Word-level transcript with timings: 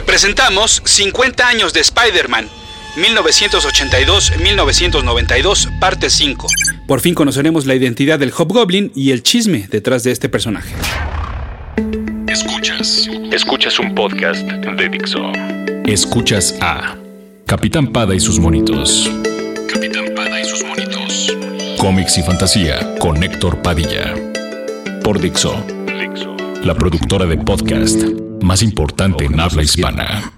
Hoy 0.00 0.06
presentamos 0.06 0.80
50 0.82 1.46
años 1.46 1.74
de 1.74 1.80
Spider-Man, 1.80 2.48
1982-1992, 2.96 5.78
parte 5.78 6.08
5. 6.08 6.46
Por 6.86 7.00
fin 7.00 7.14
conoceremos 7.14 7.66
la 7.66 7.74
identidad 7.74 8.18
del 8.18 8.30
Hobgoblin 8.30 8.92
y 8.94 9.10
el 9.10 9.22
chisme 9.22 9.68
detrás 9.70 10.02
de 10.02 10.12
este 10.12 10.30
personaje. 10.30 10.74
Escuchas. 12.26 13.10
Escuchas 13.30 13.78
un 13.78 13.94
podcast 13.94 14.40
de 14.40 14.88
Dixo. 14.88 15.32
Escuchas 15.84 16.54
a 16.62 16.96
Capitán 17.44 17.88
Pada 17.88 18.14
y 18.14 18.20
sus 18.20 18.38
monitos. 18.38 19.10
Capitán 19.70 20.14
Pada 20.16 20.40
y 20.40 20.46
sus 20.46 20.64
monitos. 20.64 21.36
Cómics 21.76 22.16
y 22.16 22.22
fantasía 22.22 22.94
con 22.98 23.22
Héctor 23.22 23.60
Padilla. 23.60 24.14
Por 25.04 25.20
Dixo. 25.20 25.62
Dixo. 25.86 26.34
La 26.64 26.74
productora 26.74 27.26
de 27.26 27.36
podcast 27.36 28.29
más 28.40 28.62
importante 28.62 29.24
en 29.24 29.38
habla 29.38 29.62
hispana. 29.62 30.32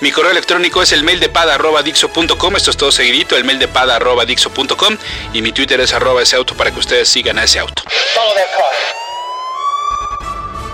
Mi 0.00 0.10
correo 0.10 0.32
electrónico 0.32 0.82
es 0.82 0.90
el 0.90 1.04
mail 1.04 1.20
de 1.20 1.28
pada.dixo.com. 1.28 2.56
Esto 2.56 2.72
es 2.72 2.76
todo 2.76 2.90
seguidito, 2.90 3.36
el 3.36 3.44
mail 3.44 3.60
de 3.60 3.68
pada.dixo.com. 3.68 4.96
Y 5.32 5.42
mi 5.42 5.52
Twitter 5.52 5.78
es 5.80 5.94
arroba 5.94 6.22
ese 6.22 6.34
auto 6.34 6.56
para 6.56 6.72
que 6.72 6.80
ustedes 6.80 7.08
sigan 7.08 7.38
a 7.38 7.44
ese 7.44 7.60
auto. 7.60 7.84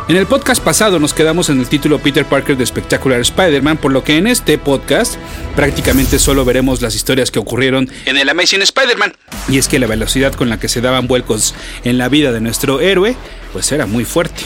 En 0.09 0.17
el 0.17 0.27
podcast 0.27 0.65
pasado 0.65 0.99
nos 0.99 1.13
quedamos 1.13 1.51
en 1.51 1.61
el 1.61 1.69
título 1.69 1.99
Peter 1.99 2.25
Parker 2.25 2.57
de 2.57 2.65
Spectacular 2.65 3.21
Spider-Man, 3.21 3.77
por 3.77 3.93
lo 3.93 4.03
que 4.03 4.17
en 4.17 4.27
este 4.27 4.57
podcast 4.57 5.17
prácticamente 5.55 6.19
solo 6.19 6.47
veremos 6.47 6.81
las 6.81 6.95
historias 6.95 7.31
que 7.31 7.39
ocurrieron 7.39 7.91
en 8.07 8.17
el 8.17 8.31
Amazing 8.31 8.63
Spider-Man. 8.63 9.13
Y 9.51 9.59
es 9.59 9.69
que 9.69 9.79
la 9.79 9.87
velocidad 9.87 10.33
con 10.33 10.49
la 10.49 10.59
que 10.59 10.69
se 10.69 10.81
daban 10.81 11.07
vuelcos 11.07 11.55
en 11.85 11.99
la 11.99 12.09
vida 12.09 12.33
de 12.33 12.41
nuestro 12.41 12.81
héroe, 12.81 13.15
pues 13.53 13.71
era 13.73 13.85
muy 13.85 14.07
fuerte. 14.07 14.45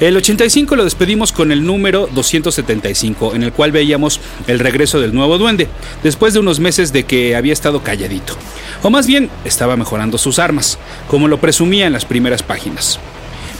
El 0.00 0.16
85 0.16 0.76
lo 0.76 0.84
despedimos 0.84 1.30
con 1.30 1.52
el 1.52 1.62
número 1.62 2.08
275, 2.14 3.34
en 3.34 3.42
el 3.42 3.52
cual 3.52 3.70
veíamos 3.70 4.18
el 4.46 4.58
regreso 4.58 4.98
del 4.98 5.12
nuevo 5.12 5.36
duende, 5.36 5.68
después 6.02 6.32
de 6.32 6.40
unos 6.40 6.58
meses 6.58 6.90
de 6.94 7.04
que 7.04 7.36
había 7.36 7.52
estado 7.52 7.82
calladito. 7.82 8.34
O 8.82 8.88
más 8.88 9.06
bien, 9.06 9.28
estaba 9.44 9.76
mejorando 9.76 10.16
sus 10.16 10.38
armas, 10.38 10.78
como 11.06 11.28
lo 11.28 11.38
presumía 11.38 11.86
en 11.86 11.92
las 11.92 12.06
primeras 12.06 12.42
páginas. 12.42 12.98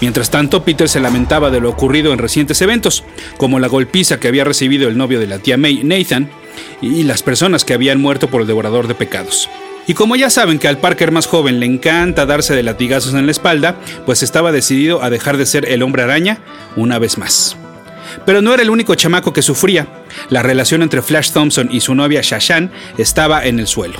Mientras 0.00 0.30
tanto, 0.30 0.64
Peter 0.64 0.88
se 0.88 1.00
lamentaba 1.00 1.50
de 1.50 1.60
lo 1.60 1.68
ocurrido 1.68 2.14
en 2.14 2.18
recientes 2.18 2.62
eventos, 2.62 3.04
como 3.36 3.60
la 3.60 3.68
golpiza 3.68 4.18
que 4.18 4.28
había 4.28 4.44
recibido 4.44 4.88
el 4.88 4.96
novio 4.96 5.20
de 5.20 5.26
la 5.26 5.40
tía 5.40 5.58
May, 5.58 5.84
Nathan, 5.84 6.30
y 6.80 7.02
las 7.02 7.22
personas 7.22 7.66
que 7.66 7.74
habían 7.74 8.00
muerto 8.00 8.28
por 8.28 8.40
el 8.40 8.46
devorador 8.46 8.88
de 8.88 8.94
pecados. 8.94 9.50
Y 9.90 9.94
como 9.94 10.14
ya 10.14 10.30
saben 10.30 10.60
que 10.60 10.68
al 10.68 10.78
Parker 10.78 11.10
más 11.10 11.26
joven 11.26 11.58
le 11.58 11.66
encanta 11.66 12.24
darse 12.24 12.54
de 12.54 12.62
latigazos 12.62 13.12
en 13.14 13.26
la 13.26 13.32
espalda, 13.32 13.74
pues 14.06 14.22
estaba 14.22 14.52
decidido 14.52 15.02
a 15.02 15.10
dejar 15.10 15.36
de 15.36 15.46
ser 15.46 15.68
el 15.68 15.82
hombre 15.82 16.04
araña 16.04 16.38
una 16.76 17.00
vez 17.00 17.18
más. 17.18 17.56
Pero 18.24 18.40
no 18.40 18.54
era 18.54 18.62
el 18.62 18.70
único 18.70 18.94
chamaco 18.94 19.32
que 19.32 19.42
sufría. 19.42 19.88
La 20.28 20.44
relación 20.44 20.82
entre 20.82 21.02
Flash 21.02 21.32
Thompson 21.32 21.70
y 21.72 21.80
su 21.80 21.96
novia 21.96 22.20
Shashan 22.22 22.70
estaba 22.98 23.44
en 23.44 23.58
el 23.58 23.66
suelo. 23.66 23.98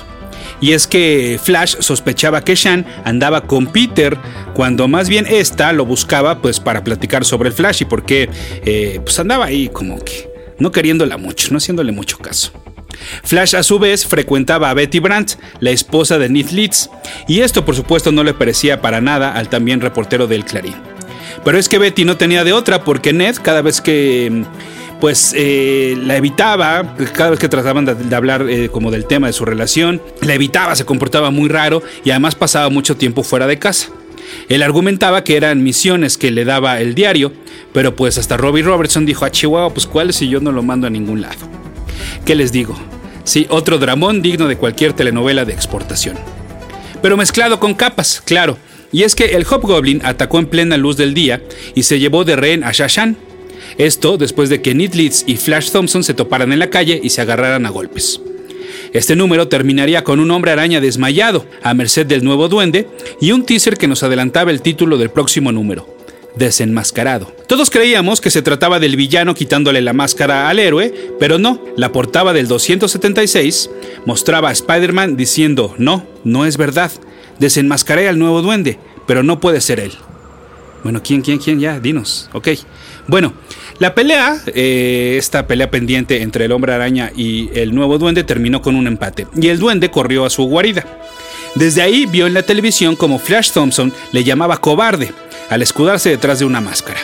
Y 0.61 0.75
es 0.75 0.87
que 0.87 1.41
Flash 1.43 1.79
sospechaba 1.81 2.45
que 2.45 2.55
Shan 2.55 2.87
andaba 3.05 3.49
con 3.49 3.67
Peter 3.67 4.17
cuando 4.55 4.87
más 4.87 5.09
bien 5.09 5.27
esta 5.29 5.73
lo 5.73 5.87
buscaba 5.87 6.41
pues 6.41 6.61
para 6.61 6.85
platicar 6.85 7.25
sobre 7.25 7.49
el 7.49 7.55
Flash 7.57 7.83
y 7.83 7.87
porque 7.87 8.31
eh, 8.65 9.01
pues 9.03 9.19
andaba 9.19 9.47
ahí 9.47 9.69
como 9.69 9.99
que 9.99 10.31
no 10.61 10.71
queriéndola 10.71 11.17
mucho, 11.17 11.49
no 11.51 11.57
haciéndole 11.57 11.91
mucho 11.91 12.17
caso. 12.19 12.53
Flash 13.23 13.57
a 13.57 13.63
su 13.63 13.79
vez 13.79 14.07
frecuentaba 14.07 14.71
a 14.71 14.75
Betty 14.75 14.99
Brandt, 14.99 15.33
la 15.61 15.71
esposa 15.71 16.19
de 16.19 16.29
Ned 16.29 16.51
Leeds, 16.51 16.91
y 17.29 17.41
esto 17.41 17.65
por 17.65 17.75
supuesto 17.75 18.13
no 18.13 18.25
le 18.25 18.35
parecía 18.35 18.81
para 18.81 19.01
nada 19.01 19.33
al 19.33 19.49
también 19.49 19.81
reportero 19.81 20.27
del 20.27 20.45
Clarín. 20.45 20.75
Pero 21.45 21.59
es 21.59 21.69
que 21.69 21.79
Betty 21.79 22.05
no 22.05 22.17
tenía 22.17 22.45
de 22.45 22.53
otra 22.53 22.85
porque 22.85 23.13
Ned 23.13 23.37
cada 23.43 23.63
vez 23.63 23.81
que 23.81 24.45
pues 25.01 25.33
eh, 25.35 25.97
la 25.99 26.17
evitaba, 26.17 26.95
cada 27.15 27.31
vez 27.31 27.39
que 27.39 27.49
trataban 27.49 27.87
de, 27.87 28.15
hablar 28.15 28.47
eh, 28.49 28.69
como 28.69 28.91
del 28.91 29.07
tema 29.07 29.29
de 29.29 29.33
su 29.33 29.47
relación, 29.47 30.03
la 30.21 30.35
evitaba, 30.35 30.77
se 30.77 30.85
comportaba 30.85 31.31
muy 31.31 31.49
raro 31.49 31.83
y 32.05 32.11
además 32.11 32.35
pasaba 32.35 32.69
mucho 32.69 32.97
tiempo 32.97 33.23
fuera 33.23 33.47
de 33.47 33.59
casa. 33.59 33.89
Él 34.49 34.63
argumentaba 34.63 35.25
que 35.25 35.37
eran 35.37 35.63
misiones 35.63 36.19
que 36.19 36.31
le 36.31 36.45
daba 36.45 36.81
el 36.81 36.95
diario, 36.95 37.33
pero 37.73 37.97
pues 37.97 38.19
hasta 38.19 38.37
Robbie 38.37 38.63
Robertson 38.63 39.07
dijo 39.07 39.25
a 39.25 39.29
ah, 39.29 39.31
Chihuahua, 39.33 39.73
pues 39.73 39.87
cuáles 39.87 40.17
si 40.17 40.29
yo 40.29 40.41
no 40.41 40.53
lo 40.53 40.63
mando 40.63 40.87
a 40.87 40.91
ningún 40.91 41.23
lado. 41.23 41.60
¿Qué 42.25 42.35
les 42.35 42.53
digo? 42.53 42.77
Sí, 43.25 43.47
otro 43.51 43.79
dramón 43.79 44.23
digno 44.23 44.49
de 44.49 44.57
cualquier 44.57 44.93
telenovela 44.93 45.45
de 45.45 45.53
exportación. 45.53 46.17
Pero 47.03 47.17
mezclado 47.17 47.61
con 47.61 47.75
capas, 47.75 48.23
claro. 48.25 48.59
Y 48.93 49.05
es 49.05 49.15
que 49.15 49.37
el 49.37 49.45
Hobgoblin 49.45 50.03
atacó 50.05 50.39
en 50.39 50.47
plena 50.47 50.77
luz 50.77 50.97
del 50.97 51.15
día 51.15 51.41
y 51.75 51.85
se 51.85 51.99
llevó 51.99 52.25
de 52.25 52.37
rehén 52.37 52.65
a 52.65 52.73
Shashan. 52.73 53.17
Esto 53.79 54.19
después 54.19 54.49
de 54.51 54.61
que 54.63 54.75
Ned 54.75 54.95
Leeds 54.95 55.25
y 55.27 55.37
Flash 55.37 55.71
Thompson 55.71 56.03
se 56.03 56.15
toparan 56.15 56.53
en 56.53 56.59
la 56.59 56.71
calle 56.71 57.01
y 57.03 57.11
se 57.11 57.21
agarraran 57.21 57.67
a 57.67 57.71
golpes. 57.71 58.21
Este 58.93 59.15
número 59.15 59.47
terminaría 59.47 60.03
con 60.03 60.19
un 60.19 60.31
hombre 60.33 60.51
araña 60.51 60.81
desmayado, 60.81 61.47
a 61.63 61.75
merced 61.75 62.07
del 62.07 62.25
nuevo 62.25 62.49
duende, 62.49 62.89
y 63.21 63.31
un 63.31 63.47
teaser 63.47 63.77
que 63.77 63.87
nos 63.87 64.03
adelantaba 64.03 64.51
el 64.51 64.63
título 64.63 64.99
del 64.99 65.11
próximo 65.11 65.53
número, 65.53 65.87
desenmascarado. 66.37 67.33
Todos 67.47 67.71
creíamos 67.71 68.21
que 68.21 68.31
se 68.31 68.43
trataba 68.43 68.79
del 68.79 68.97
villano 68.97 69.35
quitándole 69.35 69.81
la 69.81 69.93
máscara 69.93 70.49
al 70.49 70.59
héroe, 70.59 70.93
pero 71.19 71.39
no, 71.39 71.61
la 71.77 71.93
portada 71.93 72.33
del 72.33 72.49
276 72.49 73.71
mostraba 74.07 74.51
a 74.51 74.53
Spider-Man 74.53 75.17
diciendo, 75.17 75.75
no, 75.79 76.07
no 76.25 76.47
es 76.47 76.57
verdad, 76.57 76.91
desenmascaré 77.39 78.09
al 78.09 78.19
nuevo 78.19 78.43
duende, 78.43 78.79
pero 79.07 79.23
no 79.23 79.41
puede 79.41 79.61
ser 79.61 79.81
él. 79.81 79.93
Bueno, 80.83 81.03
¿quién, 81.03 81.21
quién, 81.21 81.39
quién? 81.39 81.61
Ya, 81.61 81.79
dinos. 81.79 82.31
Ok. 82.33 82.49
Bueno, 83.07 83.35
la 83.79 83.95
pelea, 83.95 84.41
eh, 84.47 85.17
esta 85.19 85.47
pelea 85.47 85.71
pendiente 85.71 86.23
entre 86.23 86.47
el 86.47 86.53
hombre 86.53 86.73
araña 86.73 87.13
y 87.15 87.51
el 87.55 87.75
nuevo 87.75 87.99
duende 87.99 88.25
terminó 88.25 88.63
con 88.63 88.77
un 88.77 88.87
empate, 88.87 89.27
y 89.37 89.49
el 89.49 89.59
duende 89.59 89.91
corrió 89.91 90.25
a 90.25 90.31
su 90.31 90.45
guarida. 90.45 90.85
Desde 91.55 91.83
ahí 91.83 92.07
vio 92.07 92.27
en 92.27 92.35
la 92.35 92.43
televisión 92.43 92.95
como 92.95 93.19
Flash 93.19 93.51
Thompson 93.51 93.93
le 94.13 94.23
llamaba 94.23 94.59
cobarde, 94.59 95.13
al 95.51 95.61
escudarse 95.61 96.09
detrás 96.09 96.39
de 96.39 96.47
una 96.47 96.63
máscara. 96.63 97.01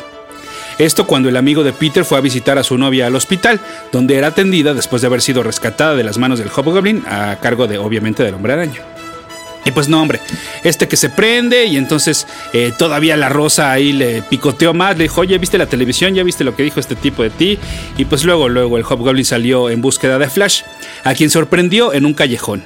Esto 0.79 1.07
cuando 1.07 1.29
el 1.29 1.37
amigo 1.37 1.65
de 1.65 1.73
Peter 1.73 2.05
fue 2.05 2.19
a 2.19 2.23
visitar 2.23 2.59
a 2.59 2.63
su 2.63 2.77
novia 2.77 3.07
al 3.07 3.15
hospital, 3.15 3.61
donde 3.93 4.17
era 4.17 4.29
atendida 4.29 4.75
después 4.75 5.03
de 5.03 5.09
haber 5.09 5.23
sido 5.23 5.43
rescatada 5.43 5.95
de 5.95 6.05
las 6.05 6.19
manos 6.19 6.39
del 6.39 6.51
Hobgoblin 6.51 7.03
a 7.07 7.37
cargo 7.41 7.67
de 7.67 7.79
obviamente 7.79 8.23
del 8.23 8.35
hombre 8.35 8.53
araña. 8.53 8.83
Y 9.65 9.73
pues 9.73 9.89
no, 9.89 10.01
hombre, 10.01 10.21
este 10.63 10.87
que 10.87 10.97
se 10.97 11.09
prende 11.09 11.67
y 11.67 11.77
entonces 11.77 12.29
eh, 12.53 12.73
todavía 12.79 13.17
la 13.17 13.29
rosa 13.29 13.73
ahí 13.73 13.93
le 13.93 14.23
picoteó 14.23 14.75
más, 14.75 14.97
le 14.97 15.05
dijo, 15.05 15.23
oye, 15.23 15.37
¿viste 15.39 15.59
la 15.59 15.67
televisión? 15.67 16.15
¿Ya 16.15 16.23
viste 16.23 16.45
lo 16.45 16.55
que 16.55 16.63
dijo 16.63 16.79
este 16.79 16.95
tipo 16.95 17.25
de 17.25 17.31
ti? 17.31 17.59
Y 17.97 18.05
pues 18.05 18.25
luego, 18.25 18.49
luego 18.49 18.79
el 18.79 18.85
Hobgoblin 18.85 19.25
salió 19.25 19.69
en 19.69 19.81
búsqueda 19.81 20.19
de 20.19 20.31
Flash, 20.31 20.63
a 21.03 21.15
quien 21.15 21.31
sorprendió 21.31 21.93
en 21.93 22.07
un 22.07 22.15
callejón. 22.15 22.63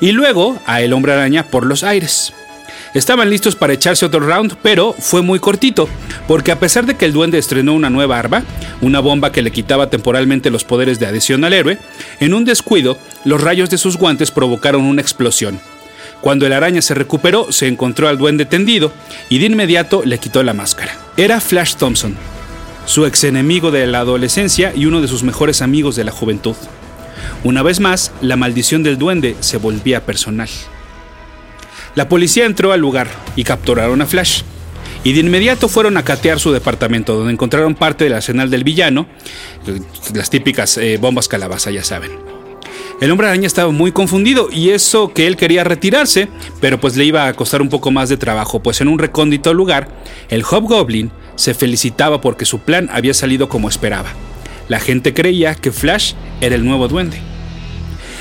Y 0.00 0.12
luego 0.12 0.58
a 0.66 0.82
el 0.82 0.92
hombre 0.92 1.14
araña 1.14 1.44
por 1.44 1.64
los 1.64 1.82
aires. 1.82 2.34
Estaban 2.98 3.30
listos 3.30 3.54
para 3.54 3.74
echarse 3.74 4.04
otro 4.04 4.18
round, 4.18 4.56
pero 4.60 4.92
fue 4.92 5.22
muy 5.22 5.38
cortito, 5.38 5.88
porque 6.26 6.50
a 6.50 6.58
pesar 6.58 6.84
de 6.84 6.96
que 6.96 7.04
el 7.04 7.12
duende 7.12 7.38
estrenó 7.38 7.74
una 7.74 7.90
nueva 7.90 8.18
arma, 8.18 8.42
una 8.80 8.98
bomba 8.98 9.30
que 9.30 9.40
le 9.40 9.52
quitaba 9.52 9.88
temporalmente 9.88 10.50
los 10.50 10.64
poderes 10.64 10.98
de 10.98 11.06
adhesión 11.06 11.44
al 11.44 11.52
héroe, 11.52 11.78
en 12.18 12.34
un 12.34 12.44
descuido, 12.44 12.98
los 13.24 13.40
rayos 13.40 13.70
de 13.70 13.78
sus 13.78 13.98
guantes 13.98 14.32
provocaron 14.32 14.82
una 14.82 15.00
explosión. 15.00 15.60
Cuando 16.20 16.44
el 16.44 16.52
araña 16.52 16.82
se 16.82 16.94
recuperó, 16.94 17.52
se 17.52 17.68
encontró 17.68 18.08
al 18.08 18.18
duende 18.18 18.46
tendido 18.46 18.90
y 19.28 19.38
de 19.38 19.46
inmediato 19.46 20.02
le 20.04 20.18
quitó 20.18 20.42
la 20.42 20.52
máscara. 20.52 20.98
Era 21.16 21.40
Flash 21.40 21.76
Thompson, 21.76 22.16
su 22.84 23.06
ex 23.06 23.22
enemigo 23.22 23.70
de 23.70 23.86
la 23.86 24.00
adolescencia 24.00 24.72
y 24.74 24.86
uno 24.86 25.00
de 25.00 25.06
sus 25.06 25.22
mejores 25.22 25.62
amigos 25.62 25.94
de 25.94 26.02
la 26.02 26.10
juventud. 26.10 26.56
Una 27.44 27.62
vez 27.62 27.78
más, 27.78 28.10
la 28.22 28.34
maldición 28.34 28.82
del 28.82 28.98
duende 28.98 29.36
se 29.38 29.56
volvía 29.56 30.04
personal. 30.04 30.48
La 31.94 32.08
policía 32.08 32.46
entró 32.46 32.72
al 32.72 32.80
lugar 32.80 33.08
y 33.36 33.44
capturaron 33.44 34.00
a 34.02 34.06
Flash. 34.06 34.42
Y 35.04 35.12
de 35.12 35.20
inmediato 35.20 35.68
fueron 35.68 35.96
a 35.96 36.04
catear 36.04 36.40
su 36.40 36.52
departamento, 36.52 37.14
donde 37.14 37.32
encontraron 37.32 37.74
parte 37.74 38.04
del 38.04 38.14
arsenal 38.14 38.50
del 38.50 38.64
villano, 38.64 39.06
las 40.12 40.28
típicas 40.28 40.76
eh, 40.76 40.98
bombas 41.00 41.28
calabaza, 41.28 41.70
ya 41.70 41.84
saben. 41.84 42.10
El 43.00 43.12
hombre 43.12 43.28
araña 43.28 43.46
estaba 43.46 43.70
muy 43.70 43.92
confundido 43.92 44.48
y 44.50 44.70
eso 44.70 45.12
que 45.14 45.28
él 45.28 45.36
quería 45.36 45.62
retirarse, 45.62 46.28
pero 46.60 46.80
pues 46.80 46.96
le 46.96 47.04
iba 47.04 47.28
a 47.28 47.32
costar 47.34 47.62
un 47.62 47.68
poco 47.68 47.92
más 47.92 48.08
de 48.08 48.16
trabajo, 48.16 48.60
pues 48.60 48.80
en 48.80 48.88
un 48.88 48.98
recóndito 48.98 49.54
lugar, 49.54 49.88
el 50.30 50.42
Hobgoblin 50.42 51.12
se 51.36 51.54
felicitaba 51.54 52.20
porque 52.20 52.44
su 52.44 52.58
plan 52.58 52.88
había 52.92 53.14
salido 53.14 53.48
como 53.48 53.68
esperaba. 53.68 54.08
La 54.66 54.80
gente 54.80 55.14
creía 55.14 55.54
que 55.54 55.70
Flash 55.70 56.14
era 56.40 56.56
el 56.56 56.64
nuevo 56.64 56.88
duende. 56.88 57.20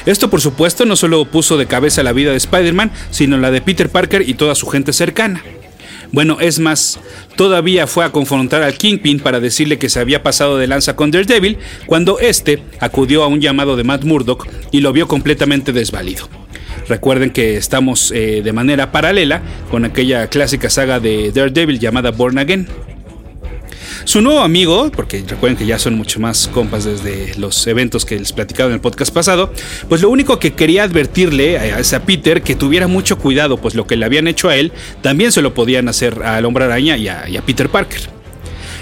Esto 0.07 0.29
por 0.29 0.39
supuesto 0.39 0.85
no 0.85 0.95
solo 0.95 1.25
puso 1.25 1.57
de 1.57 1.65
cabeza 1.65 2.01
la 2.01 2.13
vida 2.13 2.31
de 2.31 2.37
Spider-Man, 2.37 2.91
sino 3.11 3.37
la 3.37 3.51
de 3.51 3.59
Peter 3.59 3.89
Parker 3.89 4.27
y 4.27 4.35
toda 4.35 4.55
su 4.55 4.65
gente 4.67 4.93
cercana. 4.93 5.43
Bueno, 6.13 6.37
es 6.39 6.59
más, 6.59 6.97
todavía 7.35 7.87
fue 7.87 8.05
a 8.05 8.13
confrontar 8.13 8.63
al 8.63 8.77
Kingpin 8.77 9.19
para 9.19 9.41
decirle 9.41 9.77
que 9.77 9.89
se 9.89 9.99
había 9.99 10.23
pasado 10.23 10.57
de 10.57 10.67
lanza 10.67 10.95
con 10.95 11.11
Daredevil 11.11 11.57
cuando 11.85 12.19
este 12.19 12.63
acudió 12.79 13.21
a 13.23 13.27
un 13.27 13.41
llamado 13.41 13.75
de 13.75 13.83
Matt 13.83 14.05
Murdock 14.05 14.47
y 14.71 14.79
lo 14.79 14.93
vio 14.93 15.09
completamente 15.09 15.73
desvalido. 15.73 16.29
Recuerden 16.87 17.31
que 17.31 17.57
estamos 17.57 18.11
eh, 18.11 18.41
de 18.41 18.53
manera 18.53 18.93
paralela 18.93 19.41
con 19.69 19.83
aquella 19.83 20.27
clásica 20.27 20.69
saga 20.69 21.01
de 21.01 21.33
Daredevil 21.33 21.79
llamada 21.79 22.11
Born 22.11 22.37
Again. 22.37 22.69
Su 24.03 24.21
nuevo 24.21 24.39
amigo, 24.41 24.91
porque 24.95 25.23
recuerden 25.27 25.57
que 25.57 25.65
ya 25.65 25.79
son 25.79 25.95
mucho 25.95 26.19
más 26.19 26.47
compas 26.47 26.85
desde 26.85 27.33
los 27.37 27.65
eventos 27.67 28.05
que 28.05 28.17
les 28.17 28.31
platicaba 28.33 28.69
en 28.69 28.75
el 28.75 28.81
podcast 28.81 29.13
pasado, 29.13 29.51
pues 29.89 30.01
lo 30.01 30.09
único 30.09 30.39
que 30.39 30.53
quería 30.53 30.83
advertirle 30.83 31.57
a, 31.57 31.77
a 31.77 31.99
Peter 32.01 32.41
que 32.41 32.55
tuviera 32.55 32.87
mucho 32.87 33.17
cuidado, 33.17 33.57
pues 33.57 33.75
lo 33.75 33.87
que 33.87 33.95
le 33.95 34.05
habían 34.05 34.27
hecho 34.27 34.49
a 34.49 34.55
él 34.55 34.71
también 35.01 35.31
se 35.31 35.41
lo 35.41 35.53
podían 35.53 35.87
hacer 35.89 36.23
al 36.23 36.45
hombre 36.45 36.65
araña 36.65 36.97
y 36.97 37.07
a, 37.07 37.27
y 37.27 37.37
a 37.37 37.41
Peter 37.41 37.69
Parker. 37.69 38.09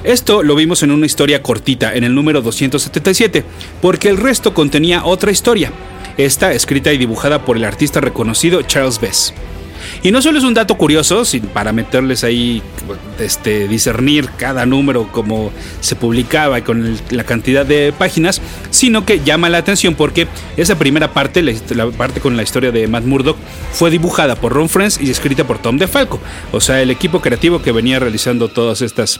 Esto 0.03 0.43
lo 0.43 0.55
vimos 0.55 0.83
en 0.83 0.91
una 0.91 1.07
historia 1.07 1.41
cortita, 1.41 1.95
en 1.95 2.03
el 2.03 2.13
número 2.13 2.41
277, 2.41 3.43
porque 3.81 4.09
el 4.09 4.17
resto 4.17 4.53
contenía 4.53 5.03
otra 5.03 5.31
historia, 5.31 5.71
esta 6.17 6.53
escrita 6.53 6.93
y 6.93 6.99
dibujada 6.99 7.43
por 7.43 7.57
el 7.57 7.63
artista 7.63 8.01
reconocido 8.01 8.61
Charles 8.61 9.01
Bess. 9.01 9.33
Y 10.05 10.11
no 10.11 10.21
solo 10.21 10.37
es 10.37 10.43
un 10.43 10.53
dato 10.53 10.77
curioso, 10.77 11.25
sin 11.25 11.47
para 11.47 11.73
meterles 11.73 12.23
ahí, 12.23 12.61
este, 13.17 13.67
discernir 13.67 14.29
cada 14.37 14.63
número 14.67 15.11
como 15.11 15.51
se 15.81 15.95
publicaba 15.95 16.59
y 16.59 16.61
con 16.61 16.95
la 17.09 17.23
cantidad 17.23 17.65
de 17.65 17.91
páginas, 17.91 18.39
sino 18.69 19.03
que 19.03 19.21
llama 19.21 19.49
la 19.49 19.57
atención 19.57 19.95
porque 19.95 20.27
esa 20.57 20.77
primera 20.77 21.11
parte, 21.11 21.41
la, 21.41 21.53
la 21.71 21.87
parte 21.89 22.19
con 22.19 22.37
la 22.37 22.43
historia 22.43 22.71
de 22.71 22.87
Matt 22.87 23.05
Murdock, 23.05 23.37
fue 23.71 23.89
dibujada 23.89 24.35
por 24.35 24.53
Ron 24.53 24.69
Friends 24.69 25.01
y 25.01 25.09
escrita 25.09 25.43
por 25.43 25.57
Tom 25.57 25.79
DeFalco, 25.79 26.19
o 26.51 26.61
sea, 26.61 26.83
el 26.83 26.91
equipo 26.91 27.19
creativo 27.19 27.63
que 27.63 27.71
venía 27.71 27.97
realizando 27.97 28.47
todas 28.47 28.83
estas 28.83 29.19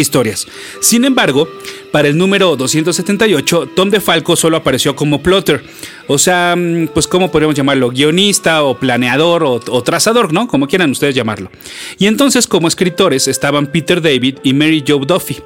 historias. 0.00 0.46
Sin 0.80 1.04
embargo, 1.04 1.48
para 1.92 2.08
el 2.08 2.16
número 2.16 2.56
278, 2.56 3.70
Tom 3.74 3.90
DeFalco 3.90 4.36
solo 4.36 4.56
apareció 4.56 4.96
como 4.96 5.22
plotter, 5.22 5.62
o 6.08 6.18
sea, 6.18 6.54
mm, 6.56 6.88
pues 6.88 7.06
cómo 7.06 7.30
podríamos 7.30 7.56
llamarlo, 7.56 7.90
guionista 7.90 8.62
o 8.62 8.78
planeador 8.78 9.44
o, 9.44 9.60
o 9.68 9.82
trazador, 9.82 10.32
¿no? 10.32 10.48
Como 10.48 10.66
quieran 10.66 10.90
ustedes 10.90 11.14
llamarlo. 11.14 11.50
Y 11.98 12.06
entonces 12.06 12.46
como 12.46 12.68
escritores 12.68 13.28
estaban 13.28 13.66
Peter 13.66 14.00
David 14.00 14.38
y 14.42 14.52
Mary 14.52 14.84
Jo 14.86 14.98
Duffy. 14.98 15.38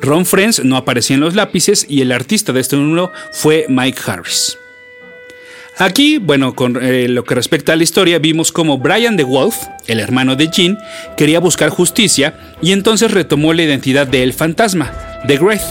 Ron 0.00 0.26
Friends 0.26 0.64
no 0.64 0.76
aparecía 0.76 1.14
en 1.14 1.20
los 1.20 1.34
lápices 1.34 1.86
y 1.88 2.00
el 2.00 2.12
artista 2.12 2.52
de 2.52 2.60
este 2.60 2.76
número 2.76 3.12
fue 3.32 3.66
Mike 3.68 4.00
Harris. 4.06 4.58
Aquí, 5.80 6.18
bueno, 6.18 6.56
con 6.56 6.76
eh, 6.82 7.06
lo 7.06 7.22
que 7.22 7.36
respecta 7.36 7.72
a 7.72 7.76
la 7.76 7.84
historia, 7.84 8.18
vimos 8.18 8.50
como 8.50 8.78
Brian 8.78 9.16
the 9.16 9.22
Wolf, 9.22 9.54
el 9.86 10.00
hermano 10.00 10.34
de 10.34 10.48
Jean, 10.48 10.76
quería 11.16 11.38
buscar 11.38 11.70
justicia 11.70 12.34
y 12.60 12.72
entonces 12.72 13.12
retomó 13.12 13.52
la 13.52 13.62
identidad 13.62 14.04
de 14.08 14.24
El 14.24 14.32
Fantasma, 14.32 14.92
The 15.28 15.38
Wraith. 15.38 15.62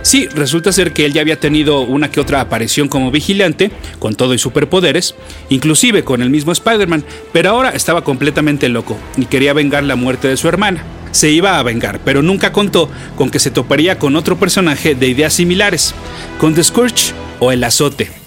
Sí, 0.00 0.26
resulta 0.28 0.72
ser 0.72 0.94
que 0.94 1.04
él 1.04 1.12
ya 1.12 1.20
había 1.20 1.38
tenido 1.38 1.80
una 1.80 2.10
que 2.10 2.18
otra 2.18 2.40
aparición 2.40 2.88
como 2.88 3.10
vigilante, 3.10 3.70
con 3.98 4.14
todo 4.14 4.32
y 4.32 4.38
superpoderes, 4.38 5.14
inclusive 5.50 6.02
con 6.02 6.22
el 6.22 6.30
mismo 6.30 6.52
Spider-Man, 6.52 7.04
pero 7.34 7.50
ahora 7.50 7.70
estaba 7.70 8.04
completamente 8.04 8.70
loco 8.70 8.96
y 9.18 9.26
quería 9.26 9.52
vengar 9.52 9.84
la 9.84 9.96
muerte 9.96 10.28
de 10.28 10.38
su 10.38 10.48
hermana. 10.48 10.82
Se 11.10 11.30
iba 11.30 11.58
a 11.58 11.62
vengar, 11.62 12.00
pero 12.06 12.22
nunca 12.22 12.52
contó 12.52 12.88
con 13.16 13.28
que 13.28 13.38
se 13.38 13.50
toparía 13.50 13.98
con 13.98 14.16
otro 14.16 14.38
personaje 14.38 14.94
de 14.94 15.08
ideas 15.08 15.34
similares, 15.34 15.94
con 16.38 16.54
The 16.54 16.64
Scourge 16.64 17.12
o 17.38 17.52
el 17.52 17.64
Azote. 17.64 18.25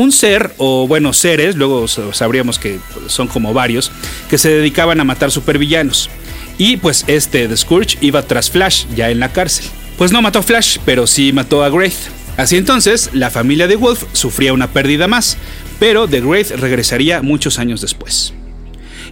Un 0.00 0.12
ser, 0.12 0.54
o 0.56 0.88
bueno, 0.88 1.12
seres, 1.12 1.56
luego 1.56 1.86
sabríamos 1.86 2.58
que 2.58 2.78
son 3.06 3.28
como 3.28 3.52
varios, 3.52 3.92
que 4.30 4.38
se 4.38 4.48
dedicaban 4.48 4.98
a 4.98 5.04
matar 5.04 5.30
supervillanos. 5.30 6.08
Y 6.56 6.78
pues 6.78 7.04
este 7.06 7.46
The 7.46 7.54
Scourge 7.58 7.98
iba 8.00 8.22
tras 8.22 8.50
Flash, 8.50 8.86
ya 8.96 9.10
en 9.10 9.20
la 9.20 9.30
cárcel. 9.30 9.66
Pues 9.98 10.10
no 10.10 10.22
mató 10.22 10.38
a 10.38 10.42
Flash, 10.42 10.78
pero 10.86 11.06
sí 11.06 11.34
mató 11.34 11.62
a 11.62 11.68
Wraith. 11.68 12.08
Así 12.38 12.56
entonces, 12.56 13.10
la 13.12 13.28
familia 13.28 13.68
de 13.68 13.76
Wolf 13.76 14.04
sufría 14.14 14.54
una 14.54 14.68
pérdida 14.68 15.06
más, 15.06 15.36
pero 15.78 16.08
The 16.08 16.22
Wraith 16.22 16.52
regresaría 16.52 17.20
muchos 17.20 17.58
años 17.58 17.82
después. 17.82 18.32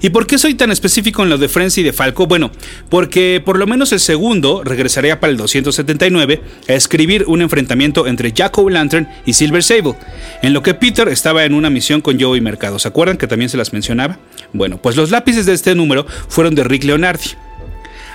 ¿Y 0.00 0.10
por 0.10 0.26
qué 0.26 0.38
soy 0.38 0.54
tan 0.54 0.70
específico 0.70 1.22
en 1.22 1.30
lo 1.30 1.38
de 1.38 1.48
Friends 1.48 1.78
y 1.78 1.82
de 1.82 1.92
Falco? 1.92 2.26
Bueno, 2.26 2.50
porque 2.88 3.42
por 3.44 3.58
lo 3.58 3.66
menos 3.66 3.92
el 3.92 4.00
segundo 4.00 4.62
regresaría 4.64 5.20
para 5.20 5.30
el 5.30 5.36
279 5.36 6.40
a 6.68 6.72
escribir 6.72 7.24
un 7.26 7.42
enfrentamiento 7.42 8.06
entre 8.06 8.32
Jack 8.32 8.58
O'Lantern 8.58 9.08
y 9.26 9.32
Silver 9.32 9.62
Sable, 9.62 9.94
en 10.42 10.52
lo 10.52 10.62
que 10.62 10.74
Peter 10.74 11.08
estaba 11.08 11.44
en 11.44 11.54
una 11.54 11.70
misión 11.70 12.00
con 12.00 12.20
Joey 12.20 12.40
Mercado. 12.40 12.78
¿Se 12.78 12.88
acuerdan 12.88 13.16
que 13.16 13.26
también 13.26 13.48
se 13.48 13.56
las 13.56 13.72
mencionaba? 13.72 14.18
Bueno, 14.52 14.78
pues 14.80 14.96
los 14.96 15.10
lápices 15.10 15.46
de 15.46 15.54
este 15.54 15.74
número 15.74 16.06
fueron 16.28 16.54
de 16.54 16.64
Rick 16.64 16.84
Leonardi. 16.84 17.30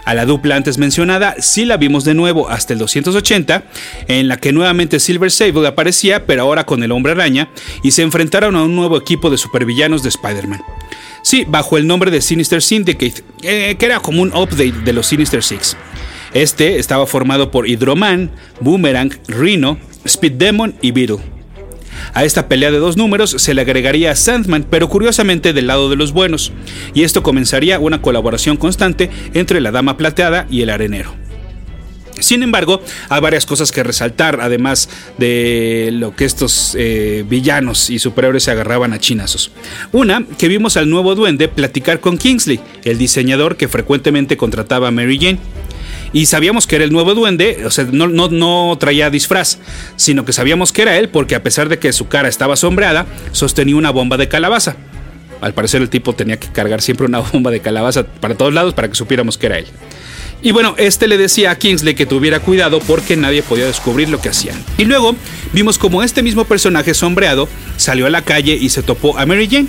A 0.06 0.14
la 0.14 0.26
dupla 0.26 0.58
antes 0.58 0.78
mencionada 0.78 1.36
sí 1.40 1.64
la 1.64 1.78
vimos 1.78 2.04
de 2.04 2.14
nuevo 2.14 2.50
hasta 2.50 2.74
el 2.74 2.80
280, 2.80 3.64
en 4.08 4.28
la 4.28 4.38
que 4.38 4.52
nuevamente 4.52 5.00
Silver 5.00 5.32
Sable 5.32 5.68
aparecía, 5.68 6.26
pero 6.26 6.42
ahora 6.42 6.66
con 6.66 6.84
el 6.84 6.92
hombre 6.92 7.14
araña, 7.14 7.50
y 7.84 7.92
se 7.92 8.02
enfrentaron 8.02 8.56
a 8.56 8.64
un 8.64 8.76
nuevo 8.76 8.98
equipo 8.98 9.30
de 9.30 9.38
supervillanos 9.38 10.04
de 10.04 10.10
Spider-Man. 10.10 10.62
Sí, 11.24 11.46
bajo 11.48 11.78
el 11.78 11.88
nombre 11.88 12.12
de 12.12 12.22
Sinister 12.22 12.62
Syndicate, 12.62 13.24
eh, 13.42 13.76
que 13.80 13.86
era 13.86 14.02
como 14.02 14.22
un 14.22 14.30
update 14.36 14.84
de 14.84 14.94
los 14.94 15.08
Sinister 15.08 15.42
Six. 15.42 15.78
Este 16.34 16.80
estaba 16.80 17.08
formado 17.08 17.50
por 17.50 17.68
Hydroman, 17.68 18.30
Boomerang, 18.60 19.12
Rhino, 19.28 19.78
Speed 20.04 20.34
Demon 20.34 20.76
y 20.82 20.92
Beetle. 20.92 21.20
A 22.14 22.26
esta 22.26 22.50
pelea 22.50 22.72
de 22.72 22.80
dos 22.80 22.98
números 22.98 23.36
se 23.38 23.54
le 23.54 23.62
agregaría 23.62 24.16
Sandman, 24.16 24.66
pero 24.70 24.90
curiosamente 24.90 25.54
del 25.54 25.68
lado 25.68 25.90
de 25.90 25.96
los 25.96 26.12
buenos, 26.12 26.52
y 26.94 27.04
esto 27.04 27.24
comenzaría 27.24 27.80
una 27.80 28.02
colaboración 28.02 28.58
constante 28.58 29.10
entre 29.34 29.62
la 29.62 29.72
Dama 29.72 29.96
Plateada 29.96 30.46
y 30.50 30.62
el 30.62 30.72
Arenero. 30.72 31.23
Sin 32.24 32.42
embargo, 32.42 32.82
hay 33.10 33.20
varias 33.20 33.46
cosas 33.46 33.74
que 33.74 33.84
resaltar, 33.84 34.40
además 34.42 34.88
de 35.18 35.90
lo 35.92 36.16
que 36.16 36.24
estos 36.24 36.74
eh, 36.80 37.26
villanos 37.28 37.90
y 37.90 38.00
superhéroes 38.00 38.44
se 38.44 38.52
agarraban 38.52 38.94
a 38.94 39.00
chinazos. 39.00 39.52
Una, 39.92 40.26
que 40.38 40.48
vimos 40.48 40.78
al 40.78 40.90
nuevo 40.90 41.16
duende 41.16 41.50
platicar 41.50 42.00
con 42.00 42.18
Kingsley, 42.18 42.62
el 42.86 42.98
diseñador 42.98 43.58
que 43.58 43.68
frecuentemente 43.68 44.38
contrataba 44.38 44.88
a 44.88 44.92
Mary 44.92 45.20
Jane. 45.20 45.40
Y 46.14 46.28
sabíamos 46.28 46.66
que 46.66 46.78
era 46.78 46.86
el 46.86 46.94
nuevo 46.94 47.14
duende, 47.14 47.66
o 47.66 47.72
sea, 47.72 47.86
no, 47.92 48.78
traía 48.78 49.10
disfraz, 49.10 49.58
sino 49.98 50.24
que 50.24 50.32
sabíamos 50.32 50.72
que 50.72 50.84
era 50.84 50.98
él 50.98 51.10
porque 51.10 51.36
a 51.36 51.44
pesar 51.44 51.68
de 51.68 51.78
que 51.78 51.92
su 51.92 52.08
cara 52.08 52.30
estaba 52.30 52.56
sombreada, 52.56 53.06
sostenía 53.34 53.76
una 53.76 53.90
bomba 53.90 54.16
de 54.16 54.30
calabaza. 54.30 54.78
Al 55.42 55.54
parecer 55.54 55.82
el 55.82 55.90
tipo 55.90 56.14
tenía 56.14 56.40
que 56.40 56.48
cargar 56.48 56.82
siempre 56.82 57.06
una 57.06 57.20
bomba 57.20 57.52
de 57.52 57.60
calabaza 57.60 58.06
para 58.06 58.36
todos 58.36 58.54
lados 58.54 58.74
para 58.74 58.88
que 58.88 58.96
supiéramos 58.96 59.38
que 59.38 59.48
era 59.48 59.60
él. 59.60 59.66
Y 60.46 60.52
bueno, 60.52 60.76
este 60.78 61.08
le 61.08 61.18
decía 61.18 61.52
a 61.52 61.58
Kingsley 61.58 61.96
que 61.96 62.06
tuviera 62.06 62.42
cuidado 62.42 62.80
porque 62.82 63.16
nadie 63.16 63.42
podía 63.42 63.66
descubrir 63.66 64.10
lo 64.10 64.20
que 64.20 64.28
hacían. 64.28 64.62
Y 64.78 64.84
luego 64.84 65.16
vimos 65.54 65.78
como 65.78 66.04
este 66.04 66.22
mismo 66.22 66.44
personaje 66.44 66.94
sombreado 66.94 67.48
salió 67.78 68.08
a 68.08 68.10
la 68.10 68.24
calle 68.24 68.58
y 68.60 68.68
se 68.68 68.84
topó 68.84 69.18
a 69.18 69.26
Mary 69.26 69.48
Jane. 69.50 69.68